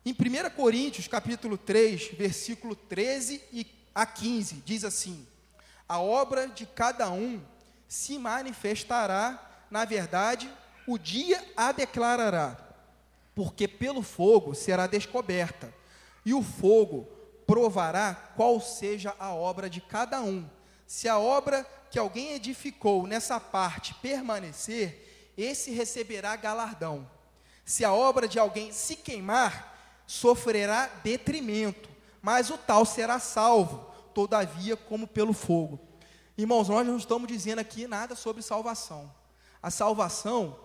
Em 0.05 0.11
1 0.11 0.49
Coríntios, 0.55 1.07
capítulo 1.07 1.57
3, 1.57 2.09
versículo 2.09 2.75
13 2.75 3.41
a 3.93 4.05
15, 4.05 4.61
diz 4.63 4.83
assim: 4.83 5.25
a 5.87 5.99
obra 5.99 6.47
de 6.47 6.65
cada 6.65 7.09
um 7.09 7.41
se 7.87 8.17
manifestará, 8.17 9.65
na 9.69 9.85
verdade, 9.85 10.51
o 10.87 10.97
dia 10.97 11.43
a 11.55 11.71
declarará, 11.71 12.57
porque 13.33 13.67
pelo 13.67 14.01
fogo 14.01 14.55
será 14.55 14.87
descoberta, 14.87 15.73
e 16.25 16.33
o 16.33 16.41
fogo 16.41 17.07
provará 17.45 18.15
qual 18.35 18.59
seja 18.59 19.13
a 19.19 19.33
obra 19.33 19.69
de 19.69 19.79
cada 19.79 20.21
um. 20.21 20.47
Se 20.87 21.07
a 21.07 21.19
obra 21.19 21.65
que 21.91 21.99
alguém 21.99 22.33
edificou 22.33 23.05
nessa 23.05 23.39
parte 23.39 23.93
permanecer, 23.95 25.33
esse 25.37 25.71
receberá 25.71 26.35
galardão. 26.35 27.09
Se 27.63 27.83
a 27.85 27.93
obra 27.93 28.27
de 28.27 28.39
alguém 28.39 28.71
se 28.71 28.95
queimar, 28.95 30.03
sofrerá 30.07 30.89
detrimento, 31.03 31.89
mas 32.21 32.49
o 32.49 32.57
tal 32.57 32.85
será 32.85 33.19
salvo 33.19 33.94
todavia, 34.15 34.77
como 34.77 35.05
pelo 35.05 35.33
fogo. 35.33 35.77
Irmãos, 36.37 36.69
nós 36.69 36.87
não 36.87 36.97
estamos 36.97 37.27
dizendo 37.27 37.59
aqui 37.59 37.85
nada 37.85 38.15
sobre 38.15 38.41
salvação. 38.41 39.13
A 39.61 39.69
salvação, 39.69 40.57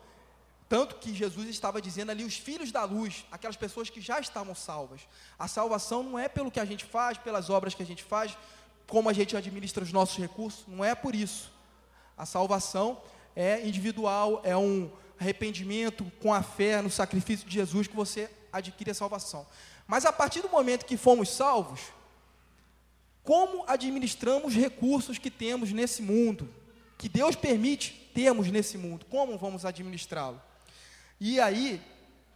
tanto 0.68 0.94
que 0.96 1.12
Jesus 1.12 1.48
estava 1.48 1.82
dizendo 1.82 2.10
ali, 2.10 2.24
os 2.24 2.36
filhos 2.36 2.70
da 2.70 2.84
luz, 2.84 3.26
aquelas 3.30 3.56
pessoas 3.56 3.90
que 3.90 4.00
já 4.00 4.20
estavam 4.20 4.54
salvas. 4.54 5.00
A 5.36 5.48
salvação 5.48 6.04
não 6.04 6.16
é 6.16 6.28
pelo 6.28 6.50
que 6.50 6.60
a 6.60 6.64
gente 6.64 6.84
faz, 6.84 7.18
pelas 7.18 7.50
obras 7.50 7.74
que 7.74 7.82
a 7.82 7.86
gente 7.86 8.04
faz, 8.04 8.38
como 8.86 9.08
a 9.08 9.12
gente 9.12 9.36
administra 9.36 9.82
os 9.82 9.92
nossos 9.92 10.16
recursos, 10.16 10.64
não 10.68 10.84
é 10.84 10.94
por 10.94 11.14
isso. 11.14 11.52
A 12.16 12.24
salvação 12.24 13.00
é 13.34 13.66
individual, 13.66 14.40
é 14.44 14.56
um 14.56 14.90
arrependimento 15.18 16.10
com 16.22 16.32
a 16.32 16.42
fé 16.42 16.80
no 16.80 16.90
sacrifício 16.90 17.48
de 17.48 17.54
Jesus 17.54 17.88
que 17.88 17.96
você 17.96 18.30
adquire 18.52 18.90
a 18.90 18.94
salvação. 18.94 19.46
Mas 19.86 20.04
a 20.04 20.12
partir 20.12 20.40
do 20.40 20.48
momento 20.48 20.86
que 20.86 20.96
fomos 20.96 21.30
salvos, 21.30 21.80
como 23.22 23.64
administramos 23.66 24.54
recursos 24.54 25.18
que 25.18 25.30
temos 25.30 25.72
nesse 25.72 26.02
mundo, 26.02 26.48
que 26.96 27.08
Deus 27.08 27.36
permite 27.36 28.10
termos 28.14 28.50
nesse 28.50 28.76
mundo, 28.76 29.06
como 29.06 29.36
vamos 29.38 29.64
administrá-lo? 29.64 30.40
E 31.20 31.38
aí, 31.38 31.80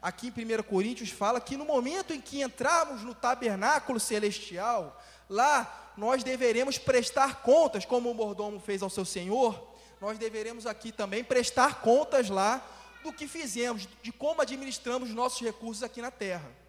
aqui 0.00 0.28
em 0.28 0.58
1 0.60 0.62
Coríntios 0.64 1.10
fala 1.10 1.40
que 1.40 1.56
no 1.56 1.64
momento 1.64 2.12
em 2.12 2.20
que 2.20 2.42
entrarmos 2.42 3.02
no 3.02 3.14
tabernáculo 3.14 3.98
celestial, 3.98 5.02
lá 5.28 5.92
nós 5.96 6.22
deveremos 6.22 6.76
prestar 6.76 7.42
contas, 7.42 7.84
como 7.84 8.10
o 8.10 8.14
mordomo 8.14 8.60
fez 8.60 8.82
ao 8.82 8.90
seu 8.90 9.04
senhor, 9.04 9.74
nós 10.00 10.18
deveremos 10.18 10.66
aqui 10.66 10.92
também 10.92 11.24
prestar 11.24 11.80
contas 11.80 12.28
lá 12.28 12.62
do 13.02 13.12
que 13.12 13.26
fizemos, 13.26 13.88
de 14.02 14.12
como 14.12 14.42
administramos 14.42 15.10
nossos 15.10 15.40
recursos 15.40 15.82
aqui 15.82 16.02
na 16.02 16.10
terra. 16.10 16.63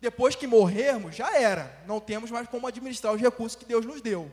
Depois 0.00 0.34
que 0.34 0.46
morrermos, 0.46 1.14
já 1.14 1.36
era. 1.36 1.82
Não 1.86 2.00
temos 2.00 2.30
mais 2.30 2.48
como 2.48 2.66
administrar 2.66 3.14
os 3.14 3.20
recursos 3.20 3.56
que 3.56 3.66
Deus 3.66 3.84
nos 3.84 4.00
deu. 4.00 4.32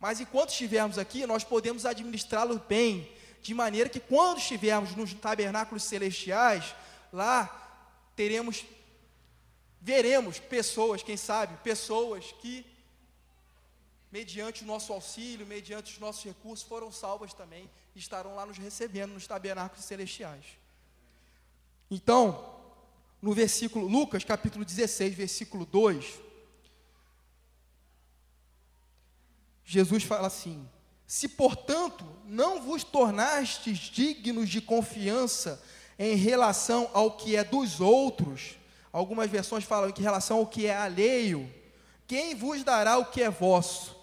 Mas 0.00 0.18
enquanto 0.18 0.50
estivermos 0.50 0.98
aqui, 0.98 1.26
nós 1.26 1.44
podemos 1.44 1.86
administrá-los 1.86 2.60
bem, 2.62 3.10
de 3.42 3.54
maneira 3.54 3.88
que 3.88 4.00
quando 4.00 4.38
estivermos 4.38 4.96
nos 4.96 5.14
tabernáculos 5.14 5.84
celestiais, 5.84 6.74
lá 7.12 7.56
teremos, 8.16 8.64
veremos 9.80 10.38
pessoas, 10.38 11.02
quem 11.02 11.16
sabe, 11.16 11.56
pessoas 11.58 12.32
que, 12.40 12.66
mediante 14.10 14.64
o 14.64 14.66
nosso 14.66 14.92
auxílio, 14.92 15.46
mediante 15.46 15.92
os 15.92 15.98
nossos 15.98 16.24
recursos, 16.24 16.66
foram 16.66 16.90
salvas 16.90 17.32
também, 17.32 17.70
estarão 17.94 18.34
lá 18.34 18.44
nos 18.44 18.58
recebendo 18.58 19.12
nos 19.12 19.26
tabernáculos 19.26 19.84
celestiais. 19.84 20.44
Então, 21.90 22.59
no 23.20 23.34
versículo, 23.34 23.86
Lucas 23.86 24.24
capítulo 24.24 24.64
16, 24.64 25.14
versículo 25.14 25.66
2, 25.66 26.20
Jesus 29.64 30.02
fala 30.02 30.26
assim: 30.26 30.66
Se 31.06 31.28
portanto 31.28 32.04
não 32.24 32.62
vos 32.62 32.82
tornastes 32.82 33.78
dignos 33.78 34.48
de 34.48 34.60
confiança 34.60 35.62
em 35.98 36.16
relação 36.16 36.90
ao 36.94 37.12
que 37.12 37.36
é 37.36 37.44
dos 37.44 37.80
outros, 37.80 38.56
algumas 38.92 39.30
versões 39.30 39.64
falam 39.64 39.92
que 39.92 40.00
em 40.00 40.04
relação 40.04 40.38
ao 40.38 40.46
que 40.46 40.66
é 40.66 40.74
alheio, 40.74 41.52
quem 42.06 42.34
vos 42.34 42.64
dará 42.64 42.96
o 42.96 43.04
que 43.04 43.22
é 43.22 43.30
vosso? 43.30 43.96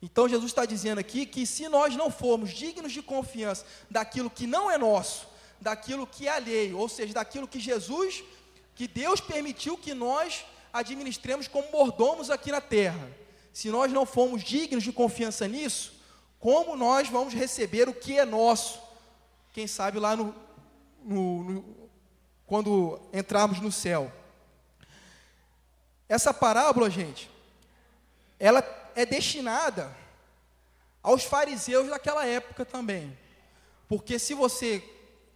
Então 0.00 0.28
Jesus 0.28 0.50
está 0.50 0.64
dizendo 0.64 0.98
aqui 0.98 1.26
que 1.26 1.46
se 1.46 1.68
nós 1.68 1.94
não 1.94 2.10
formos 2.10 2.50
dignos 2.50 2.90
de 2.90 3.02
confiança 3.02 3.64
daquilo 3.88 4.28
que 4.28 4.46
não 4.46 4.68
é 4.68 4.76
nosso, 4.76 5.28
daquilo 5.60 6.06
que 6.06 6.26
é 6.26 6.30
alheio, 6.32 6.78
ou 6.78 6.88
seja, 6.88 7.14
daquilo 7.14 7.46
que 7.46 7.60
Jesus, 7.60 8.24
que 8.74 8.88
Deus 8.88 9.20
permitiu 9.20 9.76
que 9.76 9.94
nós 9.94 10.44
administremos 10.72 11.46
como 11.46 11.70
mordomos 11.70 12.30
aqui 12.30 12.50
na 12.50 12.60
terra. 12.60 13.10
Se 13.52 13.68
nós 13.68 13.92
não 13.92 14.06
formos 14.06 14.42
dignos 14.42 14.82
de 14.82 14.92
confiança 14.92 15.46
nisso, 15.46 15.92
como 16.38 16.76
nós 16.76 17.08
vamos 17.08 17.34
receber 17.34 17.88
o 17.88 17.94
que 17.94 18.18
é 18.18 18.24
nosso? 18.24 18.80
Quem 19.52 19.66
sabe 19.66 19.98
lá 19.98 20.16
no, 20.16 20.34
no, 21.04 21.44
no 21.44 21.82
quando 22.46 23.00
entrarmos 23.12 23.60
no 23.60 23.72
céu. 23.72 24.12
Essa 26.08 26.34
parábola, 26.34 26.90
gente, 26.90 27.30
ela 28.38 28.62
é 28.94 29.06
destinada 29.06 29.96
aos 31.02 31.24
fariseus 31.24 31.88
daquela 31.88 32.26
época 32.26 32.64
também. 32.64 33.16
Porque 33.88 34.18
se 34.18 34.34
você 34.34 34.82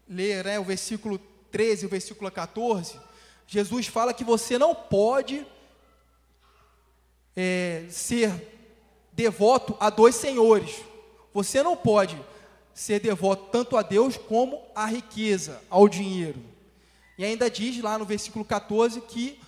ler 0.08 0.44
né, 0.44 0.58
o 0.58 0.64
versículo 0.64 1.18
13 1.50 1.84
e 1.84 1.86
o 1.86 1.90
versículo 1.90 2.30
14, 2.30 3.00
Jesus 3.46 3.86
fala 3.86 4.12
que 4.12 4.24
você 4.24 4.58
não 4.58 4.74
pode 4.74 5.46
é, 7.36 7.84
ser 7.90 8.32
devoto 9.12 9.76
a 9.78 9.88
dois 9.90 10.16
senhores. 10.16 10.82
Você 11.32 11.62
não 11.62 11.76
pode 11.76 12.18
ser 12.74 13.00
devoto 13.00 13.48
tanto 13.50 13.76
a 13.76 13.82
Deus 13.82 14.16
como 14.16 14.62
à 14.74 14.86
riqueza, 14.86 15.62
ao 15.70 15.88
dinheiro. 15.88 16.40
E 17.16 17.24
ainda 17.24 17.50
diz 17.50 17.80
lá 17.82 17.96
no 17.96 18.04
versículo 18.04 18.44
14 18.44 19.00
que 19.02 19.40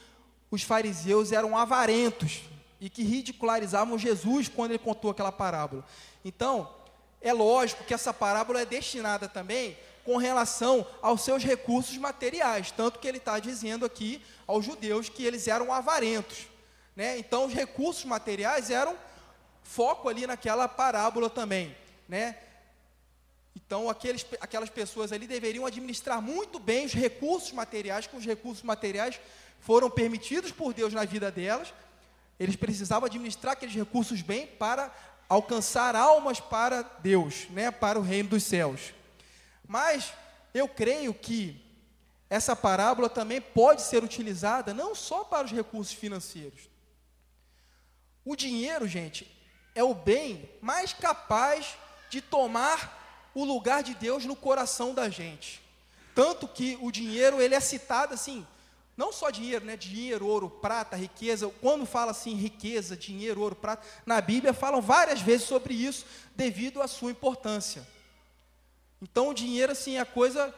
os 0.51 0.63
fariseus 0.63 1.33
eram 1.33 1.57
avarentos 1.57 2.43
e 2.81 2.89
que 2.89 3.03
ridicularizavam 3.03 3.99
Jesus 3.99 4.49
quando 4.49 4.71
ele 4.71 4.79
contou 4.79 5.11
aquela 5.11 5.33
parábola. 5.33 5.85
Então, 6.25 6.71
é 7.21 7.33
lógico 7.33 7.85
que 7.85 7.93
essa 7.93 8.15
parábola 8.15 8.61
é 8.63 8.67
destinada 8.67 9.29
também 9.29 9.77
com 10.09 10.17
relação 10.17 10.87
aos 11.03 11.21
seus 11.21 11.45
recursos 11.45 11.99
materiais, 11.99 12.71
tanto 12.71 12.99
que 12.99 13.07
ele 13.07 13.19
está 13.19 13.39
dizendo 13.39 13.85
aqui 13.85 14.23
aos 14.47 14.65
judeus 14.65 15.11
que 15.11 15.23
eles 15.23 15.47
eram 15.47 15.71
avarentos. 15.71 16.47
Né? 16.97 17.19
Então, 17.19 17.45
os 17.45 17.53
recursos 17.53 18.07
materiais 18.07 18.71
eram 18.71 18.97
foco 19.63 20.09
ali 20.09 20.27
naquela 20.27 20.67
parábola 20.67 21.29
também. 21.29 21.77
Né? 22.09 22.39
Então, 23.55 23.91
aqueles, 23.91 24.25
aquelas 24.41 24.71
pessoas 24.71 25.13
ali 25.13 25.27
deveriam 25.27 25.67
administrar 25.67 26.23
muito 26.23 26.59
bem 26.59 26.87
os 26.87 26.95
recursos 26.95 27.53
materiais, 27.53 28.07
que 28.07 28.17
os 28.17 28.25
recursos 28.25 28.63
materiais 28.63 29.21
foram 29.61 29.91
permitidos 29.91 30.53
por 30.53 30.73
Deus 30.73 30.95
na 30.95 31.05
vida 31.05 31.31
delas. 31.31 31.75
Eles 32.41 32.57
precisavam 32.57 33.05
administrar 33.05 33.53
aqueles 33.53 33.75
recursos 33.75 34.23
bem 34.23 34.47
para 34.47 34.91
alcançar 35.29 35.95
almas 35.95 36.41
para 36.41 36.81
Deus, 36.81 37.47
né, 37.51 37.71
para 37.71 37.99
o 37.99 38.03
reino 38.03 38.31
dos 38.31 38.45
céus. 38.45 38.97
Mas 39.69 40.13
eu 40.55 40.67
creio 40.67 41.13
que 41.13 41.63
essa 42.31 42.57
parábola 42.57 43.09
também 43.09 43.41
pode 43.41 43.83
ser 43.83 44.03
utilizada 44.03 44.73
não 44.73 44.95
só 44.95 45.23
para 45.23 45.45
os 45.45 45.53
recursos 45.53 45.93
financeiros. 45.93 46.69
O 48.25 48.35
dinheiro, 48.35 48.89
gente, 48.89 49.31
é 49.75 49.85
o 49.85 49.95
bem 49.95 50.49
mais 50.61 50.93
capaz 50.93 51.77
de 52.11 52.21
tomar 52.21 53.31
o 53.35 53.45
lugar 53.45 53.83
de 53.83 53.95
Deus 53.95 54.25
no 54.25 54.35
coração 54.35 54.95
da 54.95 55.09
gente. 55.09 55.63
Tanto 56.15 56.49
que 56.49 56.77
o 56.81 56.91
dinheiro, 56.91 57.41
ele 57.41 57.55
é 57.55 57.61
citado 57.61 58.15
assim, 58.15 58.47
não 58.97 59.13
só 59.13 59.31
dinheiro, 59.31 59.65
né? 59.65 59.77
Dinheiro, 59.77 60.27
ouro, 60.27 60.51
prata, 60.51 60.97
riqueza. 60.97 61.49
Quando 61.61 61.87
fala 61.87 62.11
assim, 62.11 62.35
riqueza, 62.35 62.97
dinheiro, 62.97 63.41
ouro, 63.41 63.55
prata, 63.55 63.87
na 64.05 64.21
Bíblia 64.21 64.53
falam 64.53 64.81
várias 64.81 65.21
vezes 65.21 65.47
sobre 65.47 65.73
isso, 65.75 66.05
devido 66.35 66.83
à 66.83 66.89
sua 66.89 67.13
importância. 67.13 67.87
Então 69.01 69.29
o 69.29 69.35
dinheiro 69.35 69.73
assim 69.73 69.97
é 69.97 70.01
a 70.01 70.07
coisa 70.07 70.55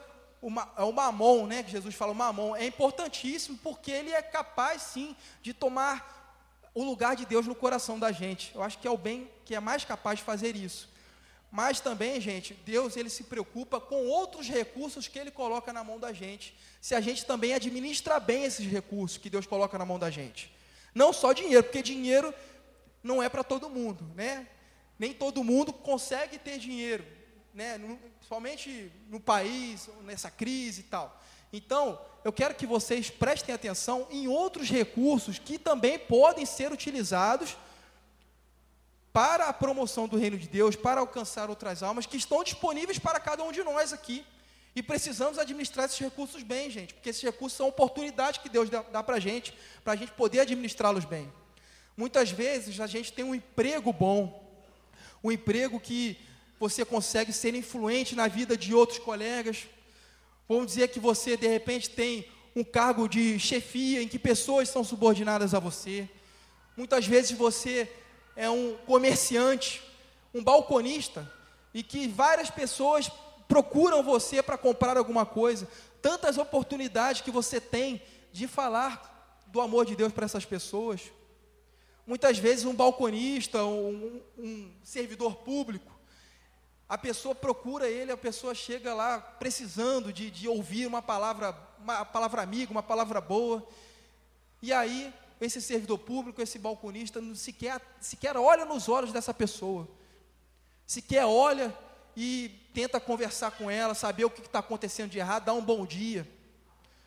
é 0.77 0.83
o 0.83 0.93
mamon, 0.93 1.47
né? 1.47 1.63
Que 1.63 1.71
Jesus 1.71 1.95
fala, 1.95 2.13
o 2.13 2.15
mamon 2.15 2.57
é 2.57 2.65
importantíssimo 2.65 3.59
porque 3.63 3.91
ele 3.91 4.11
é 4.11 4.23
capaz 4.23 4.83
sim 4.83 5.15
de 5.43 5.53
tomar 5.53 6.19
o 6.73 6.83
lugar 6.83 7.15
de 7.15 7.27
Deus 7.27 7.47
no 7.47 7.55
coração 7.55 7.99
da 7.99 8.11
gente. 8.11 8.53
Eu 8.55 8.63
acho 8.63 8.79
que 8.79 8.89
é 8.89 8.91
o 8.91 8.97
bem 8.97 9.31
que 9.45 9.55
é 9.55 9.61
mais 9.61 9.85
capaz 9.85 10.19
de 10.19 10.25
fazer 10.25 10.57
isso. 10.57 10.89
Mas 11.51 11.81
também, 11.81 12.21
gente, 12.21 12.55
Deus 12.55 12.97
ele 12.97 13.11
se 13.11 13.25
preocupa 13.25 13.81
com 13.81 14.07
outros 14.07 14.49
recursos 14.49 15.09
que 15.09 15.19
ele 15.19 15.31
coloca 15.31 15.73
na 15.73 15.83
mão 15.83 15.99
da 15.99 16.13
gente. 16.13 16.57
Se 16.81 16.95
a 16.95 17.01
gente 17.01 17.27
também 17.27 17.53
administra 17.53 18.21
bem 18.21 18.45
esses 18.45 18.67
recursos 18.67 19.19
que 19.19 19.29
Deus 19.29 19.47
coloca 19.47 19.77
na 19.77 19.85
mão 19.85 19.99
da 19.99 20.11
gente. 20.11 20.55
Não 20.95 21.13
só 21.13 21.33
dinheiro, 21.33 21.65
porque 21.65 21.83
dinheiro 21.83 22.33
não 23.03 23.23
é 23.23 23.29
para 23.29 23.43
todo 23.43 23.69
mundo, 23.69 24.11
né? 24.15 24.47
Nem 24.99 25.13
todo 25.13 25.43
mundo 25.43 25.73
consegue 25.73 26.39
ter 26.39 26.59
dinheiro 26.59 27.05
né, 27.55 27.81
somente 28.29 28.93
no 29.09 29.21
país, 29.21 29.89
nessa 30.05 30.31
crise 30.31 30.81
e 30.81 30.85
tal. 30.85 31.21
Então, 31.53 32.01
eu 32.25 32.33
quero 32.33 32.55
que 32.55 32.67
vocês 32.67 33.11
prestem 33.11 33.55
atenção 33.55 34.07
em 34.11 34.29
outros 34.29 34.71
recursos 34.71 35.39
que 35.39 35.59
também 35.59 35.99
podem 35.99 36.47
ser 36.47 36.71
utilizados 36.73 37.57
para 39.13 39.47
a 39.47 39.53
promoção 39.53 40.07
do 40.07 40.17
reino 40.17 40.39
de 40.39 40.49
Deus, 40.49 40.77
para 40.77 41.01
alcançar 41.01 41.51
outras 41.51 41.83
almas 41.83 42.07
que 42.07 42.17
estão 42.17 42.45
disponíveis 42.45 42.99
para 42.99 43.19
cada 43.19 43.43
um 43.43 43.51
de 43.51 43.63
nós 43.65 43.93
aqui. 43.93 44.25
E 44.75 44.83
precisamos 44.83 45.37
administrar 45.37 45.87
esses 45.87 45.99
recursos 45.99 46.45
bem, 46.45 46.71
gente, 46.71 46.95
porque 46.95 47.11
esses 47.11 47.23
recursos 47.23 47.57
são 47.57 47.67
oportunidades 47.67 48.41
que 48.41 48.49
Deus 48.49 48.71
dá, 48.71 48.83
dá 48.83 49.03
para 49.03 49.17
a 49.17 49.21
gente, 49.21 49.53
para 49.83 49.95
a 49.95 49.97
gente 49.97 50.13
poder 50.13 50.41
administrá-los 50.41 51.05
bem. 51.05 51.33
Muitas 51.97 52.31
vezes 52.31 52.79
a 52.79 52.87
gente 52.87 53.13
tem 53.13 53.25
um 53.25 53.35
emprego 53.35 53.93
bom, 53.93 54.49
um 55.25 55.33
emprego 55.33 55.81
que 55.81 56.17
você 56.61 56.85
consegue 56.85 57.33
ser 57.33 57.55
influente 57.55 58.15
na 58.15 58.29
vida 58.29 58.55
de 58.55 58.75
outros 58.75 58.99
colegas. 58.99 59.67
Vamos 60.47 60.67
dizer 60.67 60.89
que 60.89 61.01
você, 61.01 61.35
de 61.35 61.49
repente, 61.49 61.89
tem 61.89 62.27
um 62.55 62.63
cargo 62.63 63.09
de 63.09 63.39
chefia 63.39 64.03
em 64.03 64.07
que 64.07 64.19
pessoas 64.19 64.69
são 64.69 64.85
subordinadas 64.85 65.55
a 65.55 65.59
você. 65.59 66.07
Muitas 66.77 67.07
vezes 67.07 67.31
você 67.33 67.91
é 68.37 68.51
um 68.51 68.77
comerciante, 68.87 69.83
um 70.35 70.45
balconista, 70.45 71.33
e 71.73 71.83
que 71.83 72.07
várias 72.07 72.51
pessoas 72.51 73.11
procuram 73.49 74.03
você 74.03 74.43
para 74.43 74.59
comprar 74.59 74.99
alguma 74.99 75.25
coisa. 75.25 75.67
Tantas 76.03 76.37
oportunidades 76.37 77.23
que 77.23 77.31
você 77.31 77.59
tem 77.59 78.03
de 78.33 78.47
falar 78.47 79.43
do 79.47 79.63
amor 79.63 79.87
de 79.87 79.97
Deus 79.97 80.13
para 80.13 80.27
essas 80.27 80.45
pessoas. 80.45 81.01
Muitas 82.07 82.37
vezes 82.37 82.67
um 82.67 82.75
balconista, 82.75 83.65
um, 83.65 84.21
um 84.37 84.71
servidor 84.83 85.37
público, 85.37 86.00
a 86.91 86.99
pessoa 86.99 87.37
procura 87.37 87.89
ele, 87.89 88.11
a 88.11 88.17
pessoa 88.17 88.53
chega 88.53 88.93
lá 88.93 89.21
precisando 89.21 90.13
de, 90.13 90.29
de 90.29 90.49
ouvir 90.49 90.89
uma 90.89 91.01
palavra, 91.01 91.57
uma 91.79 92.05
palavra 92.05 92.43
amiga, 92.43 92.73
uma 92.73 92.83
palavra 92.83 93.21
boa. 93.21 93.65
E 94.61 94.73
aí, 94.73 95.15
esse 95.41 95.63
servidor 95.63 95.99
público, 95.99 96.43
esse 96.43 96.59
balconista, 96.59 97.21
não 97.21 97.33
sequer, 97.37 97.81
sequer 98.01 98.37
olha 98.37 98.65
nos 98.65 98.89
olhos 98.89 99.13
dessa 99.13 99.33
pessoa. 99.33 99.89
Sequer 100.85 101.25
olha 101.25 101.73
e 102.17 102.59
tenta 102.75 102.99
conversar 102.99 103.53
com 103.53 103.71
ela, 103.71 103.95
saber 103.95 104.25
o 104.25 104.31
que 104.31 104.41
está 104.41 104.59
acontecendo 104.59 105.13
de 105.13 105.19
errado, 105.21 105.45
dar 105.45 105.55
um 105.55 105.65
bom 105.65 105.87
dia. 105.87 106.29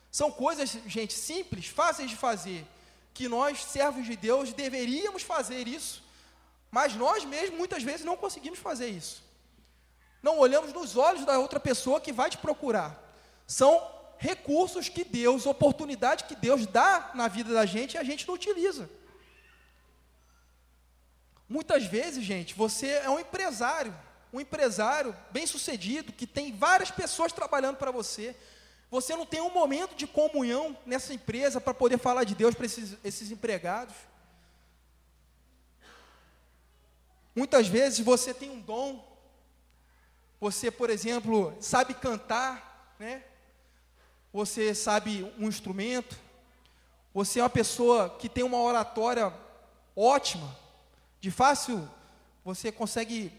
São 0.10 0.32
coisas, 0.32 0.69
gente, 0.88 1.12
simples, 1.12 1.67
fáceis 1.67 2.10
de 2.10 2.15
fazer, 2.15 2.65
que 3.13 3.28
nós, 3.28 3.62
servos 3.65 4.06
de 4.06 4.15
Deus, 4.15 4.54
deveríamos 4.54 5.24
fazer 5.24 5.67
isso, 5.67 6.02
mas 6.72 6.96
nós 6.96 7.26
mesmos 7.26 7.58
muitas 7.58 7.84
vezes 7.84 8.06
não 8.06 8.15
conseguimos 8.15 8.60
fazer 8.60 8.88
isso. 8.88 9.33
Não 10.24 10.40
olhamos 10.40 10.72
nos 10.72 10.96
olhos 10.96 11.26
da 11.26 11.38
outra 11.38 11.60
pessoa 11.60 12.00
que 12.00 12.14
vai 12.14 12.30
te 12.30 12.38
procurar. 12.38 12.98
São 13.46 13.86
recursos 14.18 14.88
que 14.88 15.04
Deus, 15.04 15.46
oportunidade 15.46 16.24
que 16.24 16.36
Deus 16.36 16.66
dá 16.66 17.12
na 17.14 17.28
vida 17.28 17.54
da 17.54 17.66
gente 17.66 17.96
e 17.96 17.98
a 17.98 18.04
gente 18.04 18.26
não 18.26 18.36
utiliza. 18.36 18.90
Muitas 21.48 21.86
vezes, 21.86 22.24
gente, 22.24 22.54
você 22.56 22.88
é 22.88 23.10
um 23.10 23.20
empresário, 23.20 23.94
um 24.32 24.40
empresário 24.40 25.14
bem-sucedido, 25.30 26.14
que 26.14 26.26
tem 26.26 26.56
várias 26.56 26.90
pessoas 26.90 27.34
trabalhando 27.34 27.76
para 27.76 27.92
você. 27.92 28.34
Você 28.90 29.16
não 29.16 29.26
tem 29.26 29.42
um 29.42 29.52
momento 29.52 29.94
de 29.94 30.08
comunhão 30.08 30.78
nessa 30.86 31.14
empresa 31.14 31.60
para 31.60 31.74
poder 31.74 31.98
falar 31.98 32.24
de 32.24 32.34
Deus 32.34 32.56
para 32.56 32.66
esses, 32.66 32.96
esses 33.04 33.30
empregados. 33.30 33.94
Muitas 37.36 37.68
vezes 37.68 38.00
você 38.00 38.34
tem 38.34 38.50
um 38.50 38.62
dom, 38.62 39.12
você, 40.43 40.69
por 40.69 40.89
exemplo, 40.89 41.56
sabe 41.62 41.93
cantar, 41.93 42.97
né? 42.99 43.23
Você 44.34 44.75
sabe 44.75 45.23
um 45.39 45.47
instrumento, 45.47 46.17
você 47.13 47.39
é 47.39 47.43
uma 47.43 47.49
pessoa 47.49 48.10
que 48.10 48.27
tem 48.27 48.43
uma 48.43 48.62
oratória 48.62 49.34
ótima, 49.95 50.53
de 51.21 51.32
fácil, 51.32 51.89
você 52.43 52.73
consegue 52.73 53.32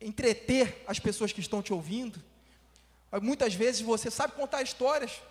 entreter 0.00 0.82
as 0.88 0.98
pessoas 0.98 1.32
que 1.32 1.38
estão 1.38 1.62
te 1.62 1.72
ouvindo. 1.72 2.20
Muitas 3.22 3.54
vezes 3.54 3.80
você 3.80 4.10
sabe 4.10 4.32
contar 4.32 4.62
histórias. 4.62 5.22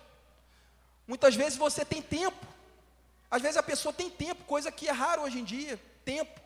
Muitas 1.06 1.34
vezes 1.34 1.58
você 1.58 1.84
tem 1.84 2.00
tempo. 2.00 2.46
Às 3.30 3.42
vezes 3.42 3.58
a 3.58 3.62
pessoa 3.62 3.92
tem 3.92 4.08
tempo, 4.08 4.44
coisa 4.44 4.72
que 4.72 4.88
é 4.88 4.92
raro 4.92 5.20
hoje 5.20 5.40
em 5.40 5.44
dia, 5.44 5.78
tempo. 6.06 6.40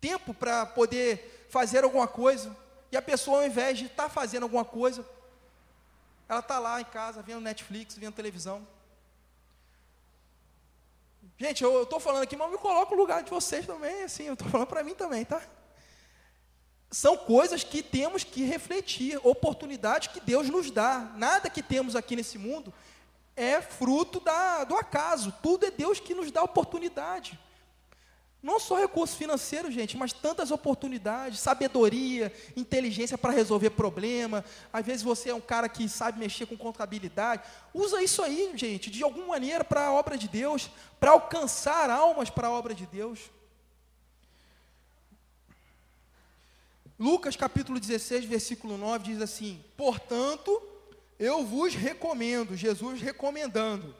Tempo 0.00 0.32
para 0.32 0.64
poder 0.64 1.46
fazer 1.50 1.84
alguma 1.84 2.08
coisa. 2.08 2.56
E 2.92 2.96
a 2.96 3.02
pessoa, 3.02 3.38
ao 3.38 3.46
invés 3.46 3.78
de 3.78 3.86
estar 3.86 4.04
tá 4.04 4.08
fazendo 4.10 4.42
alguma 4.42 4.66
coisa, 4.66 5.04
ela 6.28 6.40
está 6.40 6.58
lá 6.58 6.78
em 6.78 6.84
casa, 6.84 7.22
vendo 7.22 7.40
Netflix, 7.40 7.96
vendo 7.96 8.14
televisão. 8.14 8.66
Gente, 11.38 11.64
eu 11.64 11.84
estou 11.84 11.98
falando 11.98 12.22
aqui, 12.22 12.36
mas 12.36 12.50
me 12.50 12.58
coloco 12.58 12.94
no 12.94 13.00
lugar 13.00 13.22
de 13.22 13.30
vocês 13.30 13.66
também, 13.66 14.02
assim, 14.02 14.24
eu 14.24 14.34
estou 14.34 14.48
falando 14.48 14.66
para 14.68 14.84
mim 14.84 14.94
também, 14.94 15.24
tá? 15.24 15.42
São 16.90 17.16
coisas 17.16 17.64
que 17.64 17.82
temos 17.82 18.22
que 18.22 18.44
refletir, 18.44 19.18
oportunidades 19.26 20.08
que 20.08 20.20
Deus 20.20 20.50
nos 20.50 20.70
dá. 20.70 21.10
Nada 21.16 21.48
que 21.48 21.62
temos 21.62 21.96
aqui 21.96 22.14
nesse 22.14 22.36
mundo 22.36 22.72
é 23.34 23.62
fruto 23.62 24.20
da, 24.20 24.64
do 24.64 24.76
acaso, 24.76 25.34
tudo 25.42 25.64
é 25.64 25.70
Deus 25.70 25.98
que 25.98 26.14
nos 26.14 26.30
dá 26.30 26.42
oportunidade. 26.42 27.38
Não 28.42 28.58
só 28.58 28.76
recurso 28.76 29.16
financeiro, 29.16 29.70
gente, 29.70 29.96
mas 29.96 30.12
tantas 30.12 30.50
oportunidades, 30.50 31.38
sabedoria, 31.38 32.32
inteligência 32.56 33.16
para 33.16 33.30
resolver 33.30 33.70
problema. 33.70 34.44
Às 34.72 34.84
vezes 34.84 35.02
você 35.02 35.30
é 35.30 35.34
um 35.34 35.40
cara 35.40 35.68
que 35.68 35.88
sabe 35.88 36.18
mexer 36.18 36.46
com 36.46 36.56
contabilidade. 36.56 37.44
Usa 37.72 38.02
isso 38.02 38.20
aí, 38.20 38.50
gente, 38.56 38.90
de 38.90 39.04
alguma 39.04 39.28
maneira 39.28 39.62
para 39.62 39.86
a 39.86 39.92
obra 39.92 40.18
de 40.18 40.26
Deus, 40.26 40.68
para 40.98 41.12
alcançar 41.12 41.88
almas 41.88 42.30
para 42.30 42.48
a 42.48 42.50
obra 42.50 42.74
de 42.74 42.84
Deus. 42.84 43.20
Lucas 46.98 47.36
capítulo 47.36 47.78
16, 47.78 48.24
versículo 48.24 48.76
9 48.76 49.04
diz 49.04 49.22
assim: 49.22 49.64
Portanto, 49.76 50.60
eu 51.16 51.44
vos 51.44 51.74
recomendo, 51.74 52.56
Jesus 52.56 53.00
recomendando, 53.00 53.94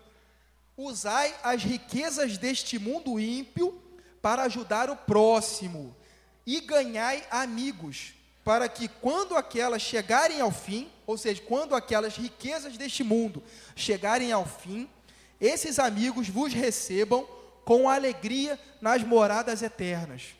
usai 0.77 1.33
as 1.45 1.63
riquezas 1.63 2.37
deste 2.39 2.77
mundo 2.77 3.21
ímpio 3.21 3.82
para 4.23 4.45
ajudar 4.45 4.89
o 4.89 4.97
próximo, 4.97 5.95
e 6.47 6.61
ganhai 6.61 7.27
amigos, 7.31 8.15
para 8.45 8.69
que 8.69 8.89
quando 8.89 9.37
aquelas 9.37 9.83
chegarem 9.83 10.41
ao 10.41 10.51
fim, 10.51 10.91
ou 11.07 11.19
seja, 11.19 11.43
quando 11.43 11.75
aquelas 11.75 12.17
riquezas 12.17 12.77
deste 12.77 13.05
mundo 13.05 13.43
chegarem 13.77 14.33
ao 14.33 14.47
fim, 14.47 14.89
esses 15.41 15.79
amigos 15.79 16.29
vos 16.29 16.53
recebam 16.53 17.27
com 17.65 17.89
alegria 17.89 18.59
nas 18.81 19.03
moradas 19.03 19.63
eternas. 19.63 20.35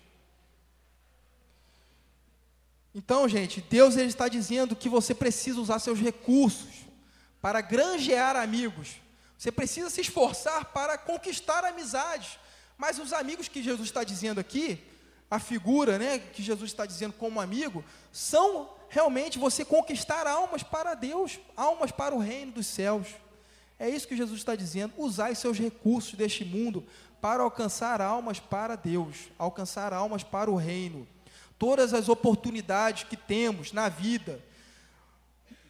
Então, 2.95 3.29
gente, 3.29 3.61
Deus 3.61 3.97
ele 3.97 4.09
está 4.09 4.29
dizendo 4.29 4.77
que 4.77 4.89
você 4.89 5.15
precisa 5.15 5.61
usar 5.61 5.79
seus 5.79 5.99
recursos 5.99 6.87
para 7.41 7.61
granjear 7.61 8.37
amigos. 8.37 8.97
Você 9.39 9.51
precisa 9.51 9.89
se 9.89 10.03
esforçar 10.03 10.67
para 10.67 10.99
conquistar 10.99 11.65
amizades. 11.65 12.39
Mas 12.77 12.99
os 12.99 13.13
amigos 13.13 13.49
que 13.49 13.63
Jesus 13.63 13.89
está 13.89 14.05
dizendo 14.05 14.41
aqui, 14.41 14.83
a 15.31 15.39
figura 15.39 15.99
né, 15.99 16.19
que 16.19 16.43
Jesus 16.43 16.71
está 16.71 16.85
dizendo 16.85 17.15
como 17.15 17.41
amigo, 17.41 17.85
são 18.13 18.69
realmente 18.89 19.39
você 19.39 19.65
conquistar 19.65 20.27
almas 20.27 20.63
para 20.63 20.95
Deus, 20.95 21.39
almas 21.57 21.91
para 21.91 22.15
o 22.15 22.19
reino 22.19 22.53
dos 22.53 22.67
céus. 22.67 23.09
É 23.79 23.89
isso 23.89 24.07
que 24.07 24.17
Jesus 24.17 24.39
está 24.39 24.55
dizendo. 24.55 24.93
Usar 24.99 25.35
seus 25.35 25.59
recursos 25.59 26.15
deste 26.15 26.45
mundo 26.45 26.87
para 27.21 27.43
alcançar 27.43 28.01
almas 28.01 28.39
para 28.39 28.77
Deus, 28.77 29.31
alcançar 29.39 29.93
almas 29.93 30.23
para 30.23 30.51
o 30.51 30.57
reino. 30.57 31.09
Todas 31.59 31.95
as 31.95 32.09
oportunidades 32.09 33.05
que 33.05 33.17
temos 33.17 33.73
na 33.73 33.89
vida, 33.89 34.45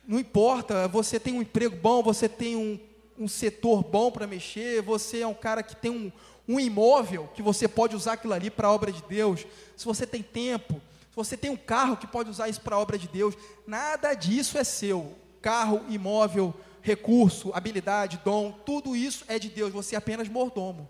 não 0.07 0.19
importa, 0.19 0.89
você 0.89 1.21
tem 1.21 1.35
um 1.35 1.43
emprego 1.43 1.77
bom, 1.77 2.03
você 2.03 2.29
tem 2.29 2.57
um, 2.57 2.81
um 3.19 3.29
setor 3.29 3.85
bom 3.85 4.11
para 4.11 4.27
mexer, 4.27 4.83
você 4.83 5.21
é 5.21 5.27
um 5.27 5.35
cara 5.35 5.63
que 5.63 5.77
tem 5.77 5.91
um, 5.91 6.11
um 6.49 6.59
imóvel 6.59 7.29
que 7.35 7.43
você 7.43 7.69
pode 7.69 7.95
usar 7.95 8.15
aquilo 8.15 8.33
ali 8.33 8.51
para 8.51 8.69
a 8.69 8.73
obra 8.73 8.91
de 8.91 9.03
Deus, 9.03 9.47
se 9.77 9.85
você 9.85 10.07
tem 10.07 10.23
tempo, 10.23 10.75
se 11.11 11.17
você 11.17 11.37
tem 11.37 11.51
um 11.51 11.57
carro 11.57 11.97
que 11.97 12.07
pode 12.07 12.31
usar 12.31 12.49
isso 12.49 12.61
para 12.61 12.77
a 12.77 12.79
obra 12.79 12.99
de 12.99 13.09
Deus, 13.09 13.35
nada 13.67 14.15
disso 14.15 14.59
é 14.59 14.65
seu. 14.65 15.17
Carro, 15.41 15.85
imóvel, 15.89 16.55
recurso, 16.81 17.53
habilidade, 17.55 18.21
dom, 18.25 18.53
tudo 18.53 18.97
isso 18.97 19.25
é 19.29 19.39
de 19.39 19.49
Deus, 19.49 19.73
você 19.73 19.95
é 19.95 19.99
apenas 19.99 20.29
mordomo. 20.29 20.89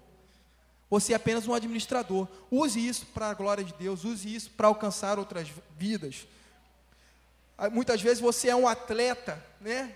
Você 0.89 1.15
é 1.15 1.17
apenas 1.17 1.49
um 1.49 1.55
administrador. 1.55 2.29
Use 2.51 2.87
isso 2.87 3.07
para 3.07 3.31
a 3.31 3.35
glória 3.35 3.65
de 3.65 3.73
Deus, 3.73 4.05
use 4.05 4.35
isso 4.35 4.51
para 4.51 4.69
alcançar 4.69 5.19
outras 5.19 5.49
vidas. 5.79 6.27
Ah, 7.57 7.71
muitas 7.71 8.03
vezes 8.03 8.21
você 8.21 8.49
é 8.49 8.57
um 8.57 8.69
atleta, 8.69 9.43
né? 9.61 9.95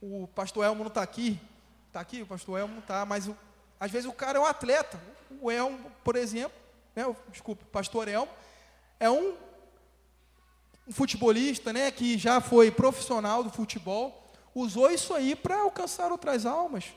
O 0.00 0.28
pastor 0.34 0.64
Elmo 0.64 0.84
não 0.84 0.88
está 0.88 1.02
aqui. 1.02 1.40
Está 1.88 2.00
aqui? 2.00 2.22
O 2.22 2.26
pastor 2.26 2.60
Elmo 2.60 2.74
não 2.74 2.80
está, 2.80 3.04
mas 3.04 3.26
o 3.26 3.36
às 3.82 3.90
vezes 3.90 4.08
o 4.08 4.12
cara 4.12 4.38
é 4.38 4.40
um 4.40 4.46
atleta. 4.46 4.96
O 5.40 5.50
Elmo, 5.50 5.90
por 6.04 6.14
exemplo, 6.14 6.56
né, 6.94 7.04
desculpa, 7.30 7.64
o 7.64 7.66
pastor 7.66 8.06
Elmo, 8.06 8.30
é 9.00 9.10
um, 9.10 9.36
um 10.86 10.92
futebolista 10.92 11.72
né, 11.72 11.90
que 11.90 12.16
já 12.16 12.40
foi 12.40 12.70
profissional 12.70 13.42
do 13.42 13.50
futebol, 13.50 14.30
usou 14.54 14.88
isso 14.88 15.12
aí 15.12 15.34
para 15.34 15.62
alcançar 15.62 16.12
outras 16.12 16.46
almas. 16.46 16.94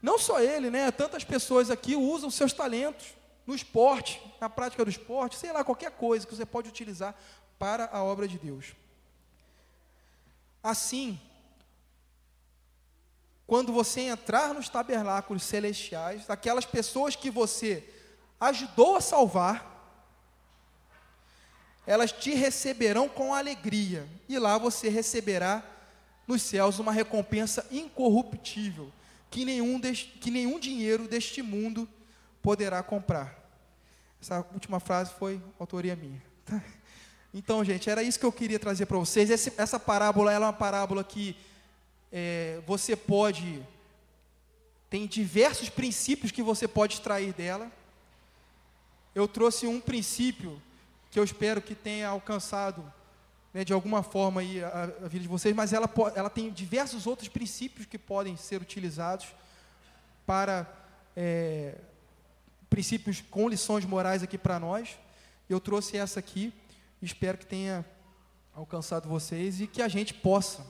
Não 0.00 0.18
só 0.18 0.40
ele, 0.40 0.70
né? 0.70 0.90
Tantas 0.90 1.22
pessoas 1.22 1.70
aqui 1.70 1.94
usam 1.94 2.30
seus 2.30 2.54
talentos 2.54 3.08
no 3.46 3.54
esporte, 3.54 4.22
na 4.40 4.48
prática 4.48 4.82
do 4.82 4.90
esporte, 4.90 5.36
sei 5.36 5.52
lá, 5.52 5.62
qualquer 5.62 5.90
coisa 5.90 6.26
que 6.26 6.34
você 6.34 6.46
pode 6.46 6.70
utilizar 6.70 7.14
para 7.58 7.90
a 7.92 8.02
obra 8.02 8.26
de 8.26 8.38
Deus. 8.38 8.72
Assim, 10.62 11.20
quando 13.50 13.72
você 13.72 14.02
entrar 14.02 14.54
nos 14.54 14.68
tabernáculos 14.68 15.42
celestiais, 15.42 16.30
aquelas 16.30 16.64
pessoas 16.64 17.16
que 17.16 17.32
você 17.32 17.82
ajudou 18.38 18.94
a 18.94 19.00
salvar, 19.00 19.98
elas 21.84 22.12
te 22.12 22.32
receberão 22.32 23.08
com 23.08 23.34
alegria, 23.34 24.06
e 24.28 24.38
lá 24.38 24.56
você 24.56 24.88
receberá 24.88 25.64
nos 26.28 26.42
céus 26.42 26.78
uma 26.78 26.92
recompensa 26.92 27.66
incorruptível, 27.72 28.92
que 29.28 29.44
nenhum, 29.44 29.80
que 29.80 30.30
nenhum 30.30 30.60
dinheiro 30.60 31.08
deste 31.08 31.42
mundo 31.42 31.88
poderá 32.40 32.84
comprar. 32.84 33.36
Essa 34.22 34.46
última 34.52 34.78
frase 34.78 35.12
foi 35.18 35.42
autoria 35.58 35.96
minha. 35.96 36.22
Tá? 36.46 36.62
Então, 37.34 37.64
gente, 37.64 37.90
era 37.90 38.00
isso 38.00 38.20
que 38.20 38.26
eu 38.26 38.30
queria 38.30 38.60
trazer 38.60 38.86
para 38.86 38.98
vocês. 38.98 39.28
Esse, 39.28 39.52
essa 39.56 39.80
parábola 39.80 40.32
é 40.32 40.38
uma 40.38 40.52
parábola 40.52 41.02
que 41.02 41.34
é, 42.12 42.60
você 42.66 42.96
pode. 42.96 43.62
Tem 44.88 45.06
diversos 45.06 45.68
princípios 45.68 46.32
que 46.32 46.42
você 46.42 46.66
pode 46.66 46.94
extrair 46.94 47.32
dela. 47.32 47.70
Eu 49.14 49.28
trouxe 49.28 49.66
um 49.66 49.80
princípio 49.80 50.60
que 51.10 51.18
eu 51.18 51.24
espero 51.24 51.60
que 51.60 51.74
tenha 51.74 52.08
alcançado 52.08 52.92
né, 53.52 53.64
de 53.64 53.72
alguma 53.72 54.02
forma 54.02 54.40
aí 54.40 54.62
a, 54.62 54.84
a, 54.84 55.08
vida 55.08 55.22
de 55.22 55.28
vocês, 55.28 55.54
mas 55.54 55.72
ela, 55.72 55.90
ela 56.14 56.30
tem 56.30 56.50
diversos 56.50 57.06
outros 57.06 57.28
princípios 57.28 57.86
que 57.86 57.98
podem 57.98 58.36
ser 58.36 58.62
utilizados 58.62 59.26
para 60.24 60.66
é, 61.16 61.74
princípios 62.68 63.20
com 63.20 63.48
lições 63.48 63.84
morais 63.84 64.22
aqui 64.22 64.38
para 64.38 64.60
nós. 64.60 64.96
Eu 65.48 65.58
trouxe 65.60 65.96
essa 65.96 66.20
aqui, 66.20 66.52
espero 67.02 67.38
que 67.38 67.46
tenha 67.46 67.84
alcançado 68.54 69.08
vocês 69.08 69.60
e 69.60 69.66
que 69.66 69.82
a 69.82 69.88
gente 69.88 70.14
possa 70.14 70.64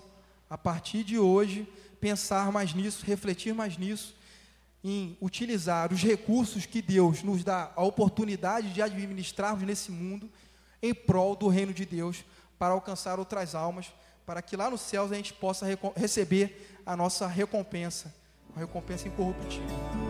a 0.50 0.58
partir 0.58 1.04
de 1.04 1.16
hoje, 1.16 1.66
pensar 2.00 2.50
mais 2.50 2.74
nisso, 2.74 3.06
refletir 3.06 3.54
mais 3.54 3.78
nisso, 3.78 4.16
em 4.82 5.16
utilizar 5.20 5.92
os 5.92 6.02
recursos 6.02 6.66
que 6.66 6.82
Deus 6.82 7.22
nos 7.22 7.44
dá 7.44 7.70
a 7.76 7.84
oportunidade 7.84 8.72
de 8.72 8.82
administrarmos 8.82 9.62
nesse 9.62 9.92
mundo 9.92 10.28
em 10.82 10.92
prol 10.92 11.36
do 11.36 11.46
reino 11.46 11.72
de 11.72 11.86
Deus, 11.86 12.24
para 12.58 12.74
alcançar 12.74 13.18
outras 13.18 13.54
almas, 13.54 13.92
para 14.26 14.42
que 14.42 14.56
lá 14.56 14.68
nos 14.68 14.80
céus 14.80 15.12
a 15.12 15.14
gente 15.14 15.32
possa 15.32 15.66
receber 15.94 16.80
a 16.84 16.96
nossa 16.96 17.26
recompensa, 17.26 18.12
uma 18.50 18.60
recompensa 18.60 19.06
incorruptível. 19.06 20.09